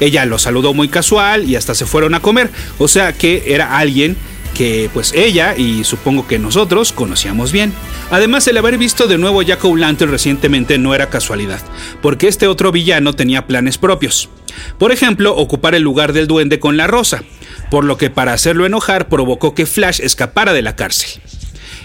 Ella 0.00 0.24
lo 0.24 0.38
saludó 0.38 0.72
muy 0.72 0.88
casual 0.88 1.44
y 1.44 1.56
hasta 1.56 1.74
se 1.74 1.84
fueron 1.84 2.14
a 2.14 2.20
comer, 2.20 2.50
o 2.78 2.88
sea 2.88 3.12
que 3.12 3.42
era 3.48 3.76
alguien 3.76 4.16
que 4.54 4.88
pues 4.94 5.12
ella 5.12 5.56
y 5.56 5.84
supongo 5.84 6.26
que 6.26 6.38
nosotros 6.38 6.92
conocíamos 6.92 7.52
bien. 7.52 7.74
Además, 8.10 8.46
el 8.48 8.56
haber 8.56 8.78
visto 8.78 9.08
de 9.08 9.18
nuevo 9.18 9.40
a 9.40 9.44
Jack 9.44 9.64
O'Lantern 9.64 10.10
recientemente 10.10 10.78
no 10.78 10.94
era 10.94 11.10
casualidad, 11.10 11.60
porque 12.00 12.28
este 12.28 12.46
otro 12.46 12.72
villano 12.72 13.12
tenía 13.12 13.46
planes 13.46 13.76
propios. 13.76 14.30
Por 14.78 14.90
ejemplo, 14.90 15.36
ocupar 15.36 15.74
el 15.74 15.82
lugar 15.82 16.12
del 16.12 16.26
duende 16.26 16.58
con 16.58 16.76
la 16.76 16.86
rosa, 16.86 17.22
por 17.70 17.84
lo 17.84 17.96
que 17.96 18.10
para 18.10 18.32
hacerlo 18.32 18.66
enojar 18.66 19.08
provocó 19.08 19.54
que 19.54 19.66
Flash 19.66 20.00
escapara 20.00 20.52
de 20.52 20.62
la 20.62 20.76
cárcel. 20.76 21.20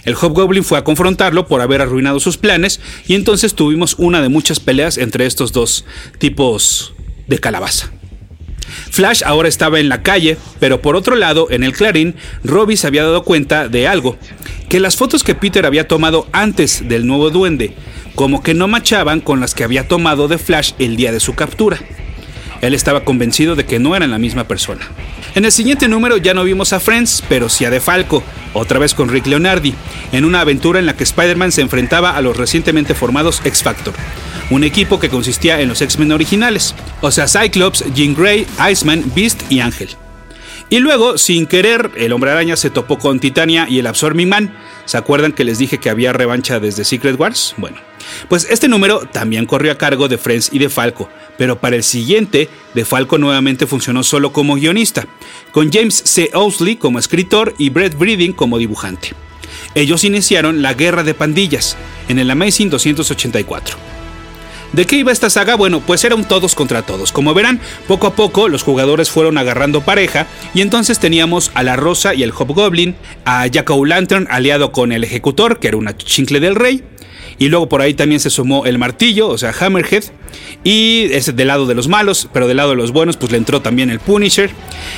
El 0.05 0.15
Hobgoblin 0.15 0.63
fue 0.63 0.77
a 0.77 0.83
confrontarlo 0.83 1.47
por 1.47 1.61
haber 1.61 1.81
arruinado 1.81 2.19
sus 2.19 2.37
planes 2.37 2.81
y 3.07 3.15
entonces 3.15 3.53
tuvimos 3.53 3.95
una 3.97 4.21
de 4.21 4.29
muchas 4.29 4.59
peleas 4.59 4.97
entre 4.97 5.25
estos 5.25 5.53
dos 5.53 5.85
tipos 6.19 6.93
de 7.27 7.39
calabaza. 7.39 7.91
Flash 8.91 9.21
ahora 9.25 9.49
estaba 9.49 9.79
en 9.79 9.89
la 9.89 10.03
calle, 10.03 10.37
pero 10.59 10.81
por 10.81 10.95
otro 10.95 11.15
lado, 11.15 11.47
en 11.51 11.63
el 11.63 11.73
Clarín, 11.73 12.15
Robbie 12.43 12.77
se 12.77 12.87
había 12.87 13.03
dado 13.03 13.23
cuenta 13.23 13.67
de 13.67 13.87
algo, 13.87 14.17
que 14.69 14.79
las 14.79 14.97
fotos 14.97 15.23
que 15.23 15.35
Peter 15.35 15.65
había 15.65 15.87
tomado 15.87 16.27
antes 16.31 16.87
del 16.87 17.05
nuevo 17.05 17.29
duende, 17.29 17.75
como 18.15 18.43
que 18.43 18.53
no 18.53 18.67
machaban 18.67 19.21
con 19.21 19.39
las 19.39 19.53
que 19.53 19.63
había 19.63 19.87
tomado 19.87 20.27
de 20.27 20.37
Flash 20.37 20.73
el 20.79 20.95
día 20.95 21.11
de 21.11 21.19
su 21.19 21.33
captura. 21.35 21.79
Él 22.61 22.73
estaba 22.73 23.03
convencido 23.03 23.55
de 23.55 23.65
que 23.65 23.79
no 23.79 23.95
eran 23.95 24.11
la 24.11 24.19
misma 24.19 24.47
persona. 24.47 24.87
En 25.35 25.45
el 25.45 25.51
siguiente 25.51 25.87
número 25.87 26.17
ya 26.17 26.35
no 26.35 26.43
vimos 26.43 26.73
a 26.73 26.79
Friends, 26.79 27.23
pero 27.27 27.49
sí 27.49 27.65
a 27.65 27.71
DeFalco, 27.71 28.23
otra 28.53 28.77
vez 28.77 28.93
con 28.93 29.09
Rick 29.09 29.25
Leonardi, 29.25 29.73
en 30.11 30.25
una 30.25 30.41
aventura 30.41 30.77
en 30.79 30.85
la 30.85 30.95
que 30.95 31.03
Spider-Man 31.03 31.51
se 31.51 31.61
enfrentaba 31.61 32.15
a 32.15 32.21
los 32.21 32.37
recientemente 32.37 32.93
formados 32.93 33.41
X-Factor, 33.43 33.95
un 34.51 34.63
equipo 34.63 34.99
que 34.99 35.09
consistía 35.09 35.59
en 35.59 35.69
los 35.69 35.81
X-Men 35.81 36.11
originales, 36.11 36.75
o 37.01 37.09
sea 37.09 37.27
Cyclops, 37.27 37.83
Jean 37.95 38.13
Grey, 38.13 38.45
Iceman, 38.71 39.03
Beast 39.15 39.41
y 39.51 39.59
Ángel. 39.61 39.89
Y 40.73 40.79
luego, 40.79 41.19
sin 41.19 41.45
querer, 41.45 41.91
el 41.97 42.13
hombre 42.13 42.31
araña 42.31 42.57
se 42.57 42.71
topó 42.71 42.97
con 42.97 43.19
Titania 43.19 43.67
y 43.69 43.77
el 43.77 43.85
Absorbing 43.85 44.27
Man. 44.27 44.57
¿Se 44.85 44.97
acuerdan 44.97 45.31
que 45.31 45.43
les 45.43 45.59
dije 45.59 45.77
que 45.77 45.91
había 45.91 46.13
revancha 46.13 46.59
desde 46.59 46.83
Secret 46.83 47.19
Wars? 47.19 47.53
Bueno, 47.57 47.77
pues 48.27 48.47
este 48.49 48.67
número 48.67 49.01
también 49.01 49.45
corrió 49.45 49.71
a 49.71 49.77
cargo 49.77 50.07
de 50.07 50.17
Friends 50.17 50.49
y 50.51 50.57
de 50.57 50.69
Falco, 50.69 51.11
pero 51.37 51.59
para 51.59 51.75
el 51.75 51.83
siguiente, 51.83 52.49
De 52.73 52.85
Falco 52.85 53.19
nuevamente 53.19 53.67
funcionó 53.67 54.01
solo 54.01 54.33
como 54.33 54.55
guionista, 54.55 55.05
con 55.51 55.71
James 55.71 55.93
C. 55.93 56.31
Owsley 56.33 56.77
como 56.77 56.97
escritor 56.97 57.53
y 57.59 57.69
Brett 57.69 57.95
Breeding 57.95 58.33
como 58.33 58.57
dibujante. 58.57 59.13
Ellos 59.75 60.03
iniciaron 60.03 60.63
la 60.63 60.73
Guerra 60.73 61.03
de 61.03 61.13
Pandillas 61.13 61.77
en 62.07 62.17
el 62.17 62.31
Amazing 62.31 62.71
284. 62.71 64.02
¿De 64.73 64.85
qué 64.87 64.95
iba 64.95 65.11
esta 65.11 65.29
saga? 65.29 65.55
Bueno, 65.55 65.81
pues 65.81 66.03
era 66.03 66.15
un 66.15 66.25
todos 66.25 66.55
contra 66.55 66.81
todos. 66.81 67.11
Como 67.11 67.35
verán, 67.35 67.61
poco 67.87 68.07
a 68.07 68.15
poco 68.15 68.49
los 68.49 68.63
jugadores 68.63 69.11
fueron 69.11 69.37
agarrando 69.37 69.81
pareja 69.81 70.25
y 70.55 70.61
entonces 70.61 70.97
teníamos 70.97 71.51
a 71.53 71.61
la 71.61 71.75
Rosa 71.75 72.15
y 72.15 72.23
el 72.23 72.31
Hobgoblin, 72.31 72.95
a 73.23 73.45
Jack 73.45 73.69
O'Lantern 73.69 74.27
aliado 74.31 74.71
con 74.71 74.91
el 74.91 75.03
Ejecutor, 75.03 75.59
que 75.59 75.67
era 75.67 75.77
una 75.77 75.95
chincle 75.95 76.39
del 76.39 76.55
rey, 76.55 76.83
y 77.37 77.49
luego 77.49 77.69
por 77.69 77.81
ahí 77.81 77.93
también 77.93 78.19
se 78.19 78.29
sumó 78.29 78.65
el 78.65 78.77
martillo, 78.77 79.27
o 79.27 79.37
sea, 79.37 79.53
Hammerhead. 79.59 80.05
Y 80.63 81.09
es 81.11 81.35
del 81.35 81.47
lado 81.47 81.65
de 81.65 81.75
los 81.75 81.87
malos, 81.87 82.29
pero 82.33 82.47
del 82.47 82.57
lado 82.57 82.71
de 82.71 82.75
los 82.75 82.91
buenos, 82.91 83.17
pues 83.17 83.31
le 83.31 83.37
entró 83.37 83.61
también 83.61 83.89
el 83.89 83.99
Punisher. 83.99 84.49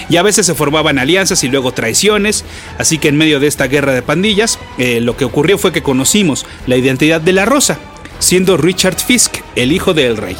Y 0.09 0.17
a 0.17 0.23
veces 0.23 0.45
se 0.45 0.55
formaban 0.55 0.99
alianzas 0.99 1.43
y 1.43 1.49
luego 1.49 1.73
traiciones. 1.73 2.45
Así 2.77 2.97
que 2.97 3.09
en 3.09 3.17
medio 3.17 3.39
de 3.39 3.47
esta 3.47 3.67
guerra 3.67 3.93
de 3.93 4.01
pandillas, 4.01 4.59
eh, 4.77 5.01
lo 5.01 5.17
que 5.17 5.25
ocurrió 5.25 5.57
fue 5.57 5.71
que 5.71 5.83
conocimos 5.83 6.45
la 6.67 6.77
identidad 6.77 7.19
de 7.19 7.33
la 7.33 7.45
Rosa, 7.45 7.79
siendo 8.19 8.57
Richard 8.57 8.99
Fisk, 8.99 9.37
el 9.55 9.71
hijo 9.71 9.93
del 9.93 10.17
rey. 10.17 10.35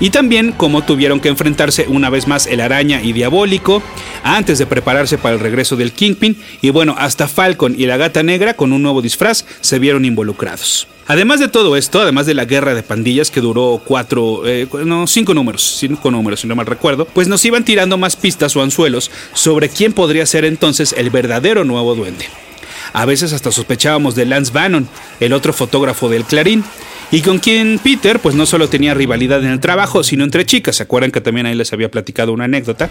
Y 0.00 0.10
también 0.10 0.52
cómo 0.52 0.84
tuvieron 0.84 1.20
que 1.20 1.28
enfrentarse 1.28 1.86
una 1.88 2.08
vez 2.08 2.28
más 2.28 2.46
el 2.46 2.60
araña 2.60 3.02
y 3.02 3.12
diabólico 3.12 3.82
antes 4.22 4.58
de 4.58 4.66
prepararse 4.66 5.18
para 5.18 5.34
el 5.34 5.40
regreso 5.40 5.76
del 5.76 5.92
Kingpin. 5.92 6.36
Y 6.62 6.70
bueno, 6.70 6.94
hasta 6.96 7.26
Falcon 7.26 7.74
y 7.76 7.86
la 7.86 7.96
gata 7.96 8.22
negra 8.22 8.54
con 8.54 8.72
un 8.72 8.82
nuevo 8.82 9.02
disfraz 9.02 9.44
se 9.60 9.78
vieron 9.78 10.04
involucrados. 10.04 10.86
Además 11.08 11.40
de 11.40 11.48
todo 11.48 11.76
esto, 11.76 12.00
además 12.00 12.26
de 12.26 12.34
la 12.34 12.44
guerra 12.44 12.74
de 12.74 12.82
pandillas 12.82 13.30
que 13.30 13.40
duró 13.40 13.80
cuatro, 13.84 14.42
eh, 14.46 14.68
no, 14.84 15.06
cinco 15.06 15.32
números, 15.32 15.76
cinco 15.78 16.10
números 16.10 16.40
si 16.40 16.46
no 16.46 16.54
mal 16.54 16.66
recuerdo, 16.66 17.06
pues 17.06 17.28
nos 17.28 17.44
iban 17.46 17.64
tirando 17.64 17.96
más 17.96 18.14
pistas 18.14 18.54
o 18.56 18.62
anzuelos 18.62 19.10
sobre 19.32 19.70
quién 19.70 19.94
podría 19.94 20.26
ser 20.26 20.44
entonces 20.44 20.94
el 20.96 21.08
verdadero 21.10 21.64
nuevo 21.64 21.94
duende. 21.94 22.26
A 22.92 23.04
veces 23.04 23.32
hasta 23.32 23.52
sospechábamos 23.52 24.14
de 24.14 24.26
Lance 24.26 24.52
Bannon, 24.52 24.88
el 25.20 25.32
otro 25.32 25.52
fotógrafo 25.52 26.08
del 26.08 26.24
Clarín, 26.24 26.64
y 27.10 27.22
con 27.22 27.38
quien 27.38 27.78
Peter 27.82 28.18
pues 28.20 28.34
no 28.34 28.44
solo 28.44 28.68
tenía 28.68 28.92
rivalidad 28.92 29.42
en 29.42 29.50
el 29.50 29.60
trabajo, 29.60 30.04
sino 30.04 30.24
entre 30.24 30.44
chicas. 30.44 30.76
¿Se 30.76 30.82
acuerdan 30.82 31.10
que 31.10 31.20
también 31.20 31.46
ahí 31.46 31.54
les 31.54 31.72
había 31.72 31.90
platicado 31.90 32.32
una 32.32 32.44
anécdota? 32.44 32.90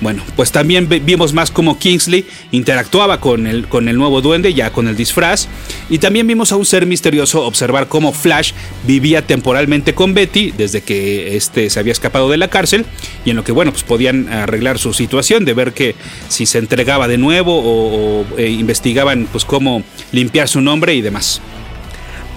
Bueno, 0.00 0.22
pues 0.36 0.50
también 0.50 0.88
vimos 0.88 1.34
más 1.34 1.50
cómo 1.50 1.78
Kingsley 1.78 2.26
interactuaba 2.52 3.20
con 3.20 3.46
el, 3.46 3.68
con 3.68 3.88
el 3.88 3.96
nuevo 3.96 4.22
duende, 4.22 4.54
ya 4.54 4.72
con 4.72 4.88
el 4.88 4.96
disfraz. 4.96 5.48
Y 5.90 5.98
también 5.98 6.26
vimos 6.26 6.52
a 6.52 6.56
un 6.56 6.64
ser 6.64 6.86
misterioso 6.86 7.44
observar 7.44 7.88
cómo 7.88 8.12
Flash 8.12 8.52
vivía 8.86 9.26
temporalmente 9.26 9.94
con 9.94 10.14
Betty 10.14 10.52
desde 10.56 10.80
que 10.80 11.36
este 11.36 11.68
se 11.68 11.78
había 11.78 11.92
escapado 11.92 12.30
de 12.30 12.38
la 12.38 12.48
cárcel. 12.48 12.86
Y 13.24 13.30
en 13.30 13.36
lo 13.36 13.44
que, 13.44 13.52
bueno, 13.52 13.72
pues 13.72 13.84
podían 13.84 14.28
arreglar 14.28 14.78
su 14.78 14.94
situación 14.94 15.44
de 15.44 15.52
ver 15.52 15.72
que 15.72 15.94
si 16.28 16.46
se 16.46 16.58
entregaba 16.58 17.08
de 17.08 17.18
nuevo 17.18 17.60
o, 17.62 18.24
eh, 18.38 18.48
investigaban 18.48 19.28
pues 19.30 19.44
cómo 19.44 19.82
limpiar 20.12 20.48
su 20.48 20.60
nombre 20.60 20.94
y 20.94 21.02
demás. 21.02 21.42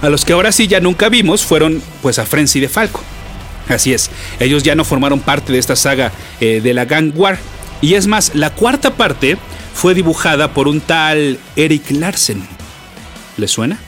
A 0.03 0.10
los 0.10 0.25
que 0.25 0.33
ahora 0.33 0.51
sí 0.51 0.67
ya 0.67 0.81
nunca 0.81 1.07
vimos 1.07 1.45
fueron 1.45 1.81
pues 2.01 2.19
a 2.19 2.25
Frenzy 2.25 2.60
de 2.60 2.67
Falco. 2.67 3.01
Así 3.69 3.93
es, 3.93 4.12
ellos 4.41 4.62
ya 4.62 4.75
no 4.75 4.83
formaron 4.83 5.22
parte 5.22 5.53
de 5.53 5.60
esta 5.60 5.77
saga 5.77 6.12
eh, 6.41 6.60
de 6.62 6.74
la 6.74 6.83
Gang 6.83 7.13
War. 7.15 7.39
Y 7.81 7.93
es 7.93 8.05
más, 8.05 8.36
la 8.36 8.50
cuarta 8.50 8.95
parte 8.95 9.38
fue 9.74 9.93
dibujada 9.93 10.53
por 10.53 10.67
un 10.67 10.81
tal 10.81 11.39
Eric 11.55 11.89
Larsen. 11.91 12.43
¿Le 13.38 13.48
suena? 13.48 13.79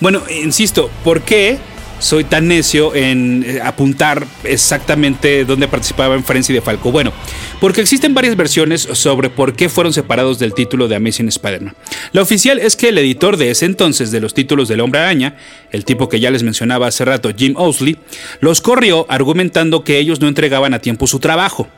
Bueno, 0.00 0.20
insisto, 0.28 0.90
¿por 1.04 1.22
qué 1.22 1.60
soy 1.98 2.24
tan 2.24 2.48
necio 2.48 2.94
en 2.94 3.44
eh, 3.46 3.60
apuntar 3.62 4.26
exactamente 4.44 5.44
dónde 5.44 5.68
participaba 5.68 6.14
en 6.14 6.24
Frenzy 6.24 6.52
de 6.52 6.60
Falco. 6.60 6.92
Bueno, 6.92 7.12
porque 7.60 7.80
existen 7.80 8.14
varias 8.14 8.36
versiones 8.36 8.82
sobre 8.92 9.30
por 9.30 9.54
qué 9.54 9.68
fueron 9.68 9.92
separados 9.92 10.38
del 10.38 10.54
título 10.54 10.88
de 10.88 10.96
Amazing 10.96 11.28
Spider-Man. 11.28 11.74
La 12.12 12.22
oficial 12.22 12.58
es 12.58 12.76
que 12.76 12.90
el 12.90 12.98
editor 12.98 13.36
de 13.36 13.50
ese 13.50 13.66
entonces 13.66 14.10
de 14.10 14.20
los 14.20 14.34
títulos 14.34 14.68
del 14.68 14.80
Hombre 14.80 15.00
Araña, 15.00 15.36
el 15.70 15.84
tipo 15.84 16.08
que 16.08 16.20
ya 16.20 16.30
les 16.30 16.42
mencionaba 16.42 16.86
hace 16.86 17.04
rato, 17.04 17.30
Jim 17.36 17.54
Owsley, 17.56 17.96
los 18.40 18.60
corrió 18.60 19.06
argumentando 19.08 19.84
que 19.84 19.98
ellos 19.98 20.20
no 20.20 20.28
entregaban 20.28 20.74
a 20.74 20.80
tiempo 20.80 21.06
su 21.06 21.18
trabajo. 21.18 21.68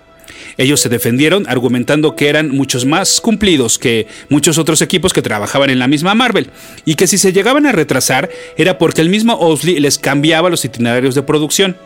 Ellos 0.57 0.81
se 0.81 0.89
defendieron 0.89 1.47
argumentando 1.49 2.17
que 2.17 2.29
eran 2.29 2.51
muchos 2.51 2.85
más 2.85 3.21
cumplidos 3.21 3.79
que 3.79 4.09
muchos 4.29 4.59
otros 4.59 4.83
equipos 4.83 5.13
que 5.13 5.23
trabajaban 5.23 5.71
en 5.71 5.79
la 5.79 5.89
misma 5.89 6.15
Marvel 6.15 6.51
y 6.85 6.97
que 6.97 7.07
si 7.07 7.17
se 7.17 7.33
llegaban 7.33 7.67
a 7.67 7.73
retrasar 7.73 8.29
era 8.57 8.77
porque 8.77 9.01
el 9.01 9.09
mismo 9.09 9.39
Osley 9.39 9.79
les 9.79 9.99
cambiaba 9.99 10.51
los 10.51 10.65
itinerarios 10.65 11.15
de 11.15 11.23
producción. 11.23 11.77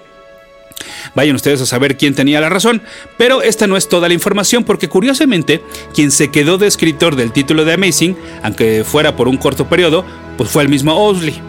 Vayan 1.15 1.37
ustedes 1.37 1.61
a 1.61 1.67
saber 1.67 1.97
quién 1.97 2.15
tenía 2.15 2.41
la 2.41 2.49
razón, 2.49 2.83
pero 3.19 3.43
esta 3.43 3.67
no 3.67 3.77
es 3.77 3.89
toda 3.89 4.09
la 4.09 4.15
información 4.15 4.65
porque 4.65 4.89
curiosamente 4.89 5.63
quien 5.95 6.11
se 6.11 6.31
quedó 6.31 6.59
de 6.59 6.67
escritor 6.67 7.17
del 7.17 7.33
título 7.33 7.65
de 7.65 7.75
Amazing, 7.75 8.17
aunque 8.43 8.85
fuera 8.85 9.17
por 9.17 9.29
un 9.29 9.37
corto 9.37 9.69
periodo, 9.69 10.05
pues 10.37 10.51
fue 10.51 10.63
el 10.63 10.69
mismo 10.69 10.95
Osley. 10.97 11.41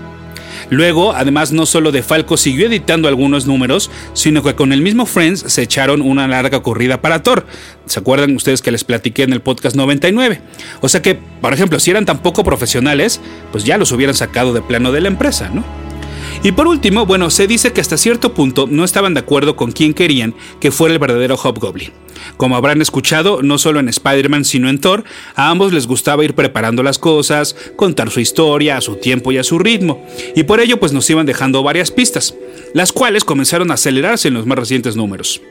Luego, 0.69 1.13
además, 1.13 1.51
no 1.51 1.65
solo 1.65 1.91
de 1.91 2.03
Falco 2.03 2.37
siguió 2.37 2.67
editando 2.67 3.07
algunos 3.07 3.45
números, 3.45 3.91
sino 4.13 4.41
que 4.43 4.55
con 4.55 4.73
el 4.73 4.81
mismo 4.81 5.05
Friends 5.05 5.43
se 5.47 5.61
echaron 5.61 6.01
una 6.01 6.27
larga 6.27 6.61
corrida 6.61 7.01
para 7.01 7.21
Thor. 7.21 7.45
¿Se 7.85 7.99
acuerdan 7.99 8.35
ustedes 8.35 8.61
que 8.61 8.71
les 8.71 8.83
platiqué 8.83 9.23
en 9.23 9.33
el 9.33 9.41
podcast 9.41 9.75
99? 9.75 10.41
O 10.81 10.89
sea 10.89 11.01
que, 11.01 11.15
por 11.15 11.53
ejemplo, 11.53 11.79
si 11.79 11.91
eran 11.91 12.05
tan 12.05 12.19
poco 12.19 12.43
profesionales, 12.43 13.21
pues 13.51 13.63
ya 13.63 13.77
los 13.77 13.91
hubieran 13.91 14.15
sacado 14.15 14.53
de 14.53 14.61
plano 14.61 14.91
de 14.91 15.01
la 15.01 15.09
empresa, 15.09 15.49
¿no? 15.53 15.63
Y 16.41 16.51
por 16.51 16.67
último, 16.67 17.05
bueno, 17.05 17.29
se 17.29 17.47
dice 17.47 17.71
que 17.71 17.81
hasta 17.81 17.97
cierto 17.97 18.33
punto 18.33 18.67
no 18.69 18.83
estaban 18.83 19.13
de 19.13 19.19
acuerdo 19.19 19.55
con 19.55 19.71
quién 19.71 19.93
querían 19.93 20.33
que 20.59 20.71
fuera 20.71 20.93
el 20.93 20.99
verdadero 20.99 21.37
Hobgoblin. 21.37 21.91
Como 22.37 22.55
habrán 22.55 22.81
escuchado, 22.81 23.41
no 23.41 23.57
solo 23.57 23.79
en 23.79 23.89
Spider-Man 23.89 24.45
sino 24.45 24.69
en 24.69 24.79
Thor, 24.79 25.03
a 25.35 25.49
ambos 25.49 25.73
les 25.73 25.87
gustaba 25.87 26.23
ir 26.23 26.35
preparando 26.35 26.83
las 26.83 26.99
cosas, 26.99 27.55
contar 27.75 28.09
su 28.11 28.19
historia 28.19 28.77
a 28.77 28.81
su 28.81 28.95
tiempo 28.95 29.31
y 29.31 29.37
a 29.37 29.43
su 29.43 29.59
ritmo, 29.59 30.05
y 30.35 30.43
por 30.43 30.59
ello 30.59 30.79
pues 30.79 30.93
nos 30.93 31.09
iban 31.09 31.25
dejando 31.25 31.63
varias 31.63 31.91
pistas, 31.91 32.35
las 32.73 32.91
cuales 32.91 33.23
comenzaron 33.23 33.71
a 33.71 33.75
acelerarse 33.75 34.27
en 34.27 34.33
los 34.33 34.45
más 34.45 34.57
recientes 34.57 34.95
números. 34.95 35.41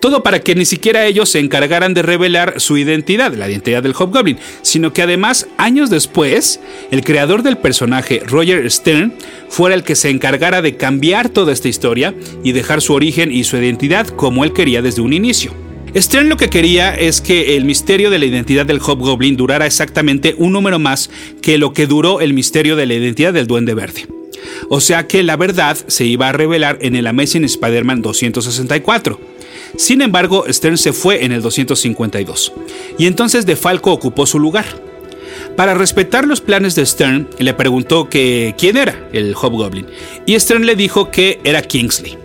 Todo 0.00 0.22
para 0.22 0.40
que 0.40 0.54
ni 0.54 0.64
siquiera 0.64 1.06
ellos 1.06 1.28
se 1.28 1.38
encargaran 1.38 1.94
de 1.94 2.02
revelar 2.02 2.54
su 2.60 2.76
identidad, 2.76 3.34
la 3.34 3.48
identidad 3.48 3.82
del 3.82 3.94
Hobgoblin, 3.94 4.38
sino 4.62 4.92
que 4.92 5.02
además, 5.02 5.48
años 5.58 5.90
después, 5.90 6.60
el 6.90 7.04
creador 7.04 7.42
del 7.42 7.58
personaje, 7.58 8.22
Roger 8.26 8.68
Stern, 8.70 9.14
fuera 9.48 9.74
el 9.74 9.84
que 9.84 9.96
se 9.96 10.10
encargara 10.10 10.62
de 10.62 10.76
cambiar 10.76 11.28
toda 11.28 11.52
esta 11.52 11.68
historia 11.68 12.14
y 12.42 12.52
dejar 12.52 12.80
su 12.80 12.94
origen 12.94 13.30
y 13.32 13.44
su 13.44 13.56
identidad 13.56 14.06
como 14.08 14.44
él 14.44 14.52
quería 14.52 14.82
desde 14.82 15.02
un 15.02 15.12
inicio. 15.12 15.54
Stern 15.96 16.28
lo 16.28 16.36
que 16.36 16.50
quería 16.50 16.94
es 16.94 17.20
que 17.20 17.56
el 17.56 17.64
misterio 17.64 18.10
de 18.10 18.20
la 18.20 18.24
identidad 18.24 18.64
del 18.64 18.78
Hobgoblin 18.78 19.36
durara 19.36 19.66
exactamente 19.66 20.36
un 20.38 20.52
número 20.52 20.78
más 20.78 21.10
que 21.42 21.58
lo 21.58 21.72
que 21.72 21.88
duró 21.88 22.20
el 22.20 22.32
misterio 22.32 22.76
de 22.76 22.86
la 22.86 22.94
identidad 22.94 23.32
del 23.32 23.48
Duende 23.48 23.74
Verde. 23.74 24.19
O 24.68 24.80
sea 24.80 25.06
que 25.06 25.22
la 25.22 25.36
verdad 25.36 25.76
se 25.86 26.04
iba 26.04 26.28
a 26.28 26.32
revelar 26.32 26.78
en 26.80 26.96
el 26.96 27.06
Amazing 27.06 27.44
Spider-Man 27.44 28.02
264. 28.02 29.20
Sin 29.76 30.02
embargo, 30.02 30.44
Stern 30.48 30.78
se 30.78 30.92
fue 30.92 31.24
en 31.24 31.32
el 31.32 31.42
252, 31.42 32.52
y 32.98 33.06
entonces 33.06 33.46
DeFalco 33.46 33.92
ocupó 33.92 34.26
su 34.26 34.38
lugar. 34.38 34.66
Para 35.56 35.74
respetar 35.74 36.26
los 36.26 36.40
planes 36.40 36.74
de 36.74 36.84
Stern, 36.86 37.28
le 37.38 37.54
preguntó 37.54 38.08
que 38.08 38.54
quién 38.58 38.76
era 38.76 39.08
el 39.12 39.34
Hobgoblin, 39.34 39.86
y 40.26 40.38
Stern 40.38 40.66
le 40.66 40.76
dijo 40.76 41.10
que 41.10 41.40
era 41.44 41.62
Kingsley. 41.62 42.18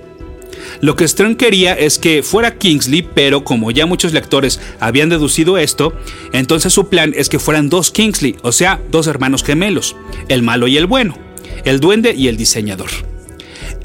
Lo 0.81 0.95
que 0.95 1.07
Stern 1.07 1.35
quería 1.35 1.73
es 1.73 1.99
que 1.99 2.23
fuera 2.23 2.57
Kingsley, 2.57 3.07
pero 3.13 3.43
como 3.43 3.71
ya 3.71 3.85
muchos 3.85 4.13
lectores 4.13 4.59
habían 4.79 5.09
deducido 5.09 5.57
esto, 5.57 5.93
entonces 6.33 6.73
su 6.73 6.89
plan 6.89 7.13
es 7.15 7.29
que 7.29 7.39
fueran 7.39 7.69
dos 7.69 7.91
Kingsley, 7.91 8.35
o 8.41 8.51
sea, 8.51 8.81
dos 8.91 9.07
hermanos 9.07 9.43
gemelos, 9.43 9.95
el 10.27 10.41
malo 10.41 10.67
y 10.67 10.77
el 10.77 10.87
bueno, 10.87 11.17
el 11.63 11.79
duende 11.79 12.13
y 12.13 12.27
el 12.27 12.37
diseñador. 12.37 12.89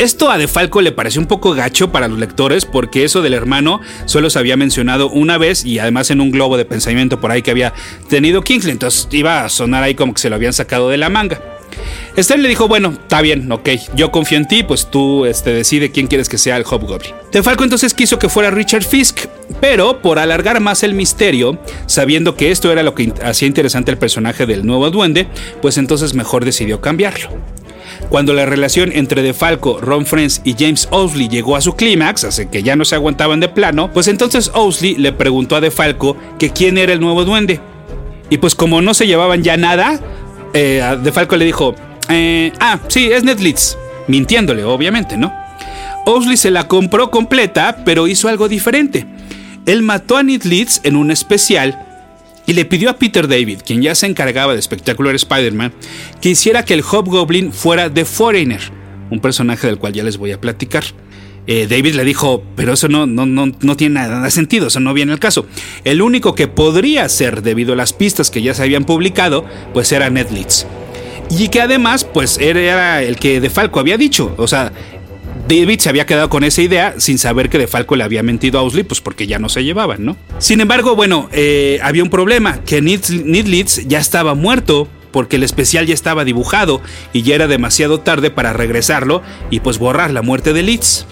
Esto 0.01 0.31
a 0.31 0.39
Defalco 0.39 0.81
le 0.81 0.93
pareció 0.93 1.21
un 1.21 1.27
poco 1.27 1.53
gacho 1.53 1.93
para 1.93 2.09
los 2.09 2.19
lectores 2.19 2.65
porque 2.65 3.05
eso 3.05 3.21
del 3.21 3.35
hermano 3.35 3.81
solo 4.07 4.31
se 4.31 4.39
había 4.39 4.57
mencionado 4.57 5.11
una 5.11 5.37
vez 5.37 5.65
y 5.67 5.79
además 5.79 6.11
en 6.11 6.23
un 6.23 6.31
globo 6.31 6.57
de 6.57 6.65
pensamiento 6.65 7.21
por 7.21 7.31
ahí 7.31 7.43
que 7.43 7.51
había 7.51 7.75
tenido 8.09 8.43
Kingsley, 8.43 8.73
entonces 8.73 9.07
iba 9.11 9.45
a 9.45 9.51
sonar 9.51 9.83
ahí 9.83 9.95
como 9.95 10.15
que 10.15 10.23
se 10.23 10.31
lo 10.31 10.37
habían 10.37 10.55
sacado 10.55 10.89
de 10.89 10.97
la 10.97 11.11
manga. 11.11 11.43
Esther 12.17 12.39
le 12.39 12.49
dijo, 12.49 12.67
bueno, 12.67 12.91
está 12.91 13.21
bien, 13.21 13.53
ok, 13.53 13.69
yo 13.95 14.11
confío 14.11 14.39
en 14.39 14.49
ti, 14.49 14.63
pues 14.63 14.91
tú 14.91 15.27
este, 15.27 15.53
decide 15.53 15.91
quién 15.91 16.07
quieres 16.07 16.29
que 16.31 16.39
sea 16.39 16.57
el 16.57 16.65
Hobgoblin. 16.65 17.13
Defalco 17.31 17.65
entonces 17.65 17.95
quiso 17.95 18.19
que 18.19 18.31
fuera 18.31 18.51
Richard 18.51 18.85
Fisk, 18.85 19.27
pero 19.61 20.01
por 20.01 20.19
alargar 20.19 20.61
más 20.61 20.83
el 20.83 20.95
misterio, 20.95 21.59
sabiendo 21.85 22.37
que 22.37 22.51
esto 22.51 22.73
era 22.73 22.83
lo 22.83 22.95
que 22.95 23.13
hacía 23.23 23.49
interesante 23.49 23.91
el 23.91 23.99
personaje 23.99 24.47
del 24.47 24.67
nuevo 24.67 24.91
duende, 24.91 25.29
pues 25.61 25.77
entonces 25.77 26.15
mejor 26.15 26.45
decidió 26.45 26.81
cambiarlo. 26.81 27.31
Cuando 28.11 28.35
la 28.35 28.45
relación 28.45 28.91
entre 28.93 29.23
DeFalco, 29.23 29.81
Ron 29.81 30.05
Friends 30.05 30.43
y 30.45 30.57
James 30.59 30.89
Owsley 30.91 31.29
llegó 31.29 31.55
a 31.55 31.61
su 31.61 31.77
clímax, 31.77 32.25
así 32.25 32.47
que 32.47 32.65
ya 32.65 32.75
no 32.75 32.85
se 32.85 32.97
aguantaban 32.97 33.39
de 33.39 33.49
plano, 33.49 33.93
pues 33.93 34.09
entonces 34.09 34.51
Owsley 34.53 34.97
le 34.97 35.13
preguntó 35.13 35.55
a 35.55 35.61
DeFalco 35.61 36.17
que 36.37 36.51
quién 36.51 36.77
era 36.77 36.93
el 36.93 37.01
nuevo 37.01 37.25
duende. 37.25 37.61
Y 38.29 38.39
pues 38.39 38.57
como 38.57 38.83
no 38.83 38.95
se 38.95 39.07
llevaban 39.07 39.45
ya 39.45 39.57
nada, 39.57 40.01
eh, 40.55 40.99
DeFalco 41.05 41.37
le 41.37 41.45
dijo, 41.45 41.77
eh, 42.09 42.53
ah, 42.59 42.81
sí, 42.89 43.13
es 43.13 43.23
Ned 43.23 43.39
mintiéndole, 44.09 44.65
obviamente, 44.65 45.17
¿no? 45.17 45.33
Owsley 46.05 46.37
se 46.37 46.51
la 46.51 46.67
compró 46.67 47.13
completa, 47.13 47.79
pero 47.85 48.09
hizo 48.09 48.29
algo 48.29 48.49
diferente. 48.49 49.07
Él 49.67 49.83
mató 49.83 50.17
a 50.17 50.25
Ned 50.25 50.43
Leeds 50.43 50.81
en 50.83 50.97
un 50.97 51.13
especial 51.13 51.90
y 52.47 52.53
le 52.53 52.65
pidió 52.65 52.91
a 52.91 52.99
Peter 52.99 53.29
David, 53.29 53.61
quien 53.65 53.83
ya 53.83 53.95
se 53.95 54.07
encargaba 54.07 54.55
de 54.55 54.63
Spectacular 54.63 55.15
Spider-Man, 55.15 55.73
que 56.21 56.31
hiciera 56.31 56.65
que 56.65 56.75
el 56.75 56.83
Hobgoblin 56.83 57.53
fuera 57.53 57.93
The 57.93 58.05
Foreigner, 58.05 58.61
un 59.11 59.21
personaje 59.21 59.67
del 59.67 59.79
cual 59.79 59.93
ya 59.93 60.03
les 60.03 60.17
voy 60.17 60.33
a 60.33 60.41
platicar. 60.41 60.85
Eh, 61.47 61.67
David 61.69 61.95
le 61.95 62.05
dijo, 62.05 62.45
pero 62.55 62.75
eso 62.75 62.89
no, 62.89 63.07
no, 63.07 63.27
no, 63.27 63.51
no 63.61 63.77
tiene 63.77 63.95
nada 63.95 64.23
de 64.23 64.31
sentido, 64.31 64.69
eso 64.69 64.79
no 64.81 64.95
viene 64.95 65.13
al 65.13 65.19
caso. 65.19 65.47
El 65.85 66.03
único 66.03 66.35
que 66.35 66.49
podría 66.49 67.09
ser 67.09 67.43
debido 67.43 67.73
a 67.73 67.77
las 67.77 67.93
pistas 67.93 68.31
que 68.31 68.43
ya 68.43 68.55
se 68.55 68.63
habían 68.63 68.85
publicado, 68.85 69.45
pues 69.73 69.91
era 69.91 70.11
Ned 70.11 70.31
Leeds. 70.31 70.67
Y 71.31 71.49
que 71.49 71.61
además, 71.61 72.05
pues 72.05 72.39
era 72.39 73.03
el 73.03 73.17
que 73.17 73.41
De 73.41 73.51
Falco 73.51 73.79
había 73.79 73.97
dicho. 73.97 74.35
O 74.37 74.49
sea, 74.49 74.73
David 75.49 75.81
se 75.81 75.89
había 75.89 76.07
quedado 76.07 76.29
con 76.29 76.45
esa 76.45 76.63
idea 76.63 76.95
sin 76.99 77.19
saber 77.19 77.49
que 77.51 77.59
De 77.59 77.67
Falco 77.67 77.97
le 77.97 78.05
había 78.05 78.23
mentido 78.23 78.59
a 78.59 78.63
Owsley, 78.63 78.85
pues 78.85 79.01
porque 79.01 79.27
ya 79.27 79.39
no 79.39 79.49
se 79.49 79.65
llevaban, 79.65 80.05
¿no? 80.05 80.17
Sin 80.39 80.61
embargo, 80.61 80.95
bueno, 80.97 81.29
eh, 81.33 81.81
había 81.83 82.03
un 82.03 82.11
problema, 82.11 82.63
que 82.65 82.81
Leeds 82.81 83.89
ya 83.89 83.99
estaba 83.99 84.35
muerto 84.35 84.89
porque 85.11 85.37
el 85.37 85.43
especial 85.43 85.87
ya 85.87 85.95
estaba 85.95 86.25
dibujado 86.25 86.81
y 87.13 87.23
ya 87.23 87.35
era 87.35 87.49
demasiado 87.49 88.01
tarde 88.01 88.31
para 88.31 88.53
regresarlo 88.53 89.23
y 89.51 89.61
pues 89.61 89.79
borrar 89.79 90.13
la 90.13 90.23
muerte 90.23 90.53
de 90.53 90.63
Leeds 90.63 91.07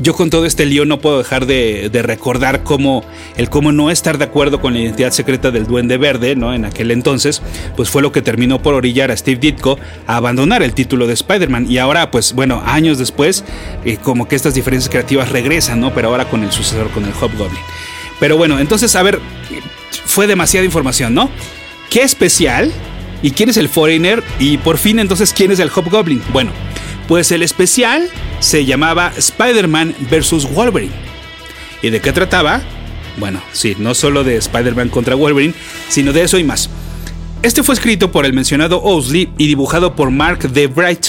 yo 0.00 0.14
con 0.14 0.30
todo 0.30 0.46
este 0.46 0.66
lío 0.66 0.84
no 0.84 1.00
puedo 1.00 1.18
dejar 1.18 1.46
de, 1.46 1.90
recordar 2.02 2.62
cómo 2.62 3.04
el 3.36 3.50
cómo 3.50 3.72
no 3.72 3.90
estar 3.90 4.18
de 4.18 4.24
acuerdo 4.24 4.60
con 4.60 4.72
la 4.72 4.80
identidad 4.80 5.10
secreta 5.10 5.50
del 5.50 5.66
Duende 5.66 5.98
Verde, 5.98 6.36
¿no? 6.36 6.54
En 6.54 6.64
aquel 6.64 6.90
entonces, 6.90 7.42
pues 7.76 7.90
fue 7.90 8.02
lo 8.02 8.12
que 8.12 8.22
terminó 8.22 8.62
por 8.62 8.74
orillar 8.74 9.10
a 9.10 9.16
Steve 9.16 9.40
Ditko 9.40 9.78
a 10.06 10.16
abandonar 10.16 10.62
el 10.62 10.72
título 10.72 11.06
de 11.06 11.14
Spider-Man. 11.14 11.70
Y 11.70 11.78
ahora, 11.78 12.10
pues 12.10 12.32
bueno, 12.32 12.62
años 12.64 12.98
después, 12.98 13.44
eh, 13.84 13.98
como 14.02 14.28
que 14.28 14.36
estas 14.36 14.54
diferencias 14.54 14.90
creativas 14.90 15.30
regresan, 15.30 15.80
¿no? 15.80 15.92
Pero 15.94 16.08
ahora 16.08 16.28
con 16.28 16.44
el 16.44 16.52
sucesor, 16.52 16.90
con 16.90 17.04
el 17.04 17.12
Hobgoblin. 17.12 17.60
Pero 18.20 18.36
bueno, 18.36 18.58
entonces, 18.58 18.94
a 18.96 19.02
ver, 19.02 19.20
fue 20.04 20.26
demasiada 20.26 20.64
información, 20.64 21.14
¿no? 21.14 21.30
¿Qué 21.90 22.02
especial? 22.02 22.72
¿Y 23.22 23.32
quién 23.32 23.48
es 23.48 23.56
el 23.56 23.68
Foreigner? 23.68 24.22
Y 24.38 24.58
por 24.58 24.78
fin, 24.78 24.98
entonces, 24.98 25.32
¿quién 25.32 25.50
es 25.50 25.58
el 25.58 25.70
Hobgoblin? 25.70 26.22
Bueno, 26.32 26.52
pues 27.08 27.32
el 27.32 27.42
especial 27.42 28.08
se 28.38 28.66
llamaba 28.66 29.12
Spider-Man 29.16 29.94
vs. 30.10 30.54
Wolverine. 30.54 30.92
¿Y 31.82 31.90
de 31.90 32.00
qué 32.00 32.12
trataba? 32.12 32.60
Bueno, 33.16 33.42
sí, 33.52 33.74
no 33.78 33.94
solo 33.94 34.22
de 34.22 34.36
Spider-Man 34.36 34.90
contra 34.90 35.16
Wolverine, 35.16 35.54
sino 35.88 36.12
de 36.12 36.22
eso 36.22 36.38
y 36.38 36.44
más. 36.44 36.70
Este 37.42 37.62
fue 37.62 37.74
escrito 37.74 38.12
por 38.12 38.26
el 38.26 38.32
mencionado 38.32 38.80
Owsley 38.82 39.32
y 39.38 39.46
dibujado 39.46 39.96
por 39.96 40.10
Mark 40.10 40.50
De 40.50 40.66
Bright. 40.66 41.06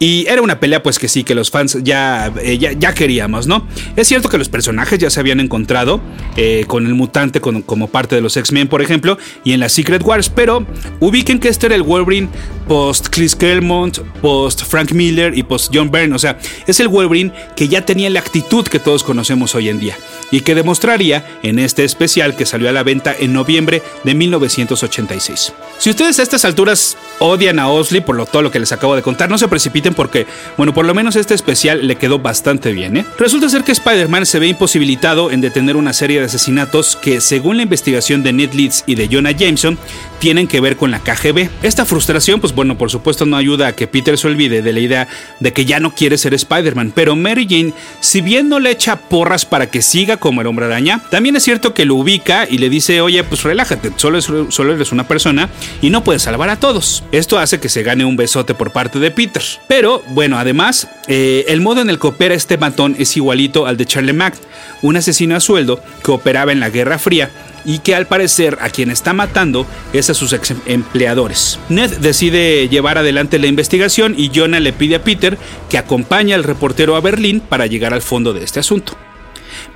Y 0.00 0.26
era 0.28 0.42
una 0.42 0.60
pelea 0.60 0.82
pues 0.82 0.98
que 0.98 1.08
sí, 1.08 1.24
que 1.24 1.34
los 1.34 1.50
fans 1.50 1.78
ya, 1.82 2.32
eh, 2.42 2.58
ya, 2.58 2.94
queríamos, 2.94 3.46
¿no? 3.46 3.66
Es 3.96 4.08
cierto 4.08 4.28
que 4.28 4.36
los 4.36 4.48
personajes 4.48 4.98
ya 4.98 5.08
se 5.08 5.20
habían 5.20 5.40
encontrado 5.40 6.00
eh, 6.36 6.64
con 6.66 6.86
el 6.86 6.94
mutante 6.94 7.40
como 7.40 7.86
parte 7.86 8.16
de 8.16 8.20
los 8.20 8.36
X-Men, 8.36 8.68
por 8.68 8.82
ejemplo, 8.82 9.16
y 9.44 9.52
en 9.52 9.60
la 9.60 9.68
Secret 9.68 10.02
Wars, 10.02 10.28
pero 10.28 10.66
ubiquen 11.00 11.38
que 11.38 11.48
este 11.48 11.66
era 11.66 11.76
el 11.76 11.82
Wolverine 11.82 12.28
post 12.68 13.08
Chris 13.10 13.36
Claremont, 13.36 13.98
post 14.20 14.62
Frank 14.64 14.92
Miller 14.92 15.36
y 15.36 15.42
post 15.42 15.70
John 15.74 15.90
Byrne, 15.90 16.14
o 16.14 16.18
sea, 16.18 16.38
es 16.66 16.80
el 16.80 16.88
Wolverine 16.88 17.32
que 17.56 17.68
ya 17.68 17.84
tenía 17.84 18.10
la 18.10 18.20
actitud 18.20 18.66
que 18.66 18.78
todos 18.78 19.04
conocemos 19.04 19.54
hoy 19.54 19.68
en 19.68 19.80
día 19.80 19.96
y 20.30 20.40
que 20.40 20.54
demostraría 20.54 21.38
en 21.42 21.58
este 21.58 21.84
especial 21.84 22.36
que 22.36 22.46
salió 22.46 22.68
a 22.68 22.72
la 22.72 22.82
venta 22.82 23.14
en 23.18 23.32
noviembre 23.32 23.82
de 24.04 24.14
1986. 24.14 25.52
Si 25.78 25.90
ustedes 25.90 26.18
a 26.18 26.22
estas 26.22 26.44
alturas 26.44 26.96
odian 27.18 27.58
a 27.58 27.68
Osley 27.68 28.00
por 28.00 28.16
lo, 28.16 28.26
todo 28.26 28.42
lo 28.42 28.50
que 28.50 28.60
les 28.60 28.72
acabo 28.72 28.96
de 28.96 29.02
contar, 29.02 29.30
no 29.30 29.38
se 29.38 29.48
precipiten 29.48 29.94
porque, 29.94 30.26
bueno, 30.56 30.72
por 30.74 30.84
lo 30.84 30.94
menos 30.94 31.16
este 31.16 31.34
especial 31.34 31.86
le 31.86 31.96
quedó 31.96 32.18
bastante 32.18 32.72
bien. 32.72 32.96
¿eh? 32.96 33.04
Resulta 33.18 33.48
ser 33.48 33.64
que 33.64 33.72
Spider-Man 33.72 34.26
se 34.26 34.38
ve 34.38 34.48
imposibilitado 34.48 35.30
en 35.30 35.40
detener 35.40 35.76
una 35.76 35.92
serie 35.92 36.20
de 36.20 36.26
asesinatos 36.26 36.96
que, 36.96 37.20
según 37.20 37.56
la 37.56 37.62
investigación 37.64 38.22
de 38.22 38.32
Ned 38.32 38.52
Leeds 38.52 38.84
y 38.86 38.94
de 38.94 39.08
Jonah 39.10 39.32
Jameson, 39.32 39.78
tienen 40.18 40.48
que 40.48 40.60
ver 40.60 40.76
con 40.76 40.90
la 40.90 41.00
KGB. 41.00 41.48
Esta 41.62 41.84
frustración, 41.84 42.40
pues 42.40 42.53
bueno, 42.54 42.78
por 42.78 42.90
supuesto 42.90 43.26
no 43.26 43.36
ayuda 43.36 43.68
a 43.68 43.72
que 43.72 43.86
Peter 43.86 44.16
se 44.18 44.26
olvide 44.26 44.62
de 44.62 44.72
la 44.72 44.80
idea 44.80 45.08
de 45.40 45.52
que 45.52 45.64
ya 45.64 45.80
no 45.80 45.94
quiere 45.94 46.18
ser 46.18 46.34
Spider-Man, 46.34 46.92
pero 46.94 47.16
Mary 47.16 47.46
Jane, 47.48 47.72
si 48.00 48.20
bien 48.20 48.48
no 48.48 48.60
le 48.60 48.70
echa 48.70 48.96
porras 48.96 49.44
para 49.44 49.70
que 49.70 49.82
siga 49.82 50.16
como 50.16 50.40
el 50.40 50.46
hombre 50.46 50.66
araña, 50.66 51.02
también 51.10 51.36
es 51.36 51.42
cierto 51.42 51.74
que 51.74 51.84
lo 51.84 51.96
ubica 51.96 52.46
y 52.48 52.58
le 52.58 52.68
dice, 52.68 53.00
oye, 53.00 53.24
pues 53.24 53.42
relájate, 53.42 53.92
solo, 53.96 54.18
eres 54.18 54.92
una 54.92 55.06
persona 55.08 55.48
y 55.80 55.90
no 55.90 56.04
puedes 56.04 56.22
salvar 56.22 56.50
a 56.50 56.56
todos. 56.56 57.04
Esto 57.12 57.38
hace 57.38 57.60
que 57.60 57.68
se 57.68 57.82
gane 57.82 58.04
un 58.04 58.16
besote 58.16 58.54
por 58.54 58.72
parte 58.72 58.98
de 58.98 59.10
Peter. 59.10 59.42
Pero 59.68 60.02
bueno, 60.08 60.38
además, 60.38 60.88
eh, 61.08 61.44
el 61.48 61.60
modo 61.60 61.80
en 61.80 61.90
el 61.90 61.98
que 61.98 62.08
opera 62.08 62.34
este 62.34 62.58
matón 62.58 62.96
es 62.98 63.16
igualito 63.16 63.66
al 63.66 63.76
de 63.76 63.86
Charlie 63.86 64.12
Mack, 64.12 64.36
un 64.82 64.96
asesino 64.96 65.36
a 65.36 65.40
sueldo 65.40 65.80
que 66.02 66.10
operaba 66.10 66.52
en 66.52 66.60
la 66.60 66.70
Guerra 66.70 66.98
Fría 66.98 67.30
y 67.64 67.78
que 67.78 67.94
al 67.94 68.06
parecer 68.06 68.58
a 68.60 68.70
quien 68.70 68.90
está 68.90 69.12
matando 69.12 69.66
es 69.92 70.10
a 70.10 70.14
sus 70.14 70.32
ex 70.32 70.54
empleadores. 70.66 71.58
Ned 71.68 71.98
decide 71.98 72.68
llevar 72.68 72.98
adelante 72.98 73.38
la 73.38 73.46
investigación 73.46 74.14
y 74.16 74.30
Jonah 74.34 74.60
le 74.60 74.72
pide 74.72 74.96
a 74.96 75.04
Peter 75.04 75.38
que 75.68 75.78
acompañe 75.78 76.34
al 76.34 76.44
reportero 76.44 76.96
a 76.96 77.00
Berlín 77.00 77.40
para 77.40 77.66
llegar 77.66 77.94
al 77.94 78.02
fondo 78.02 78.32
de 78.32 78.44
este 78.44 78.60
asunto. 78.60 78.94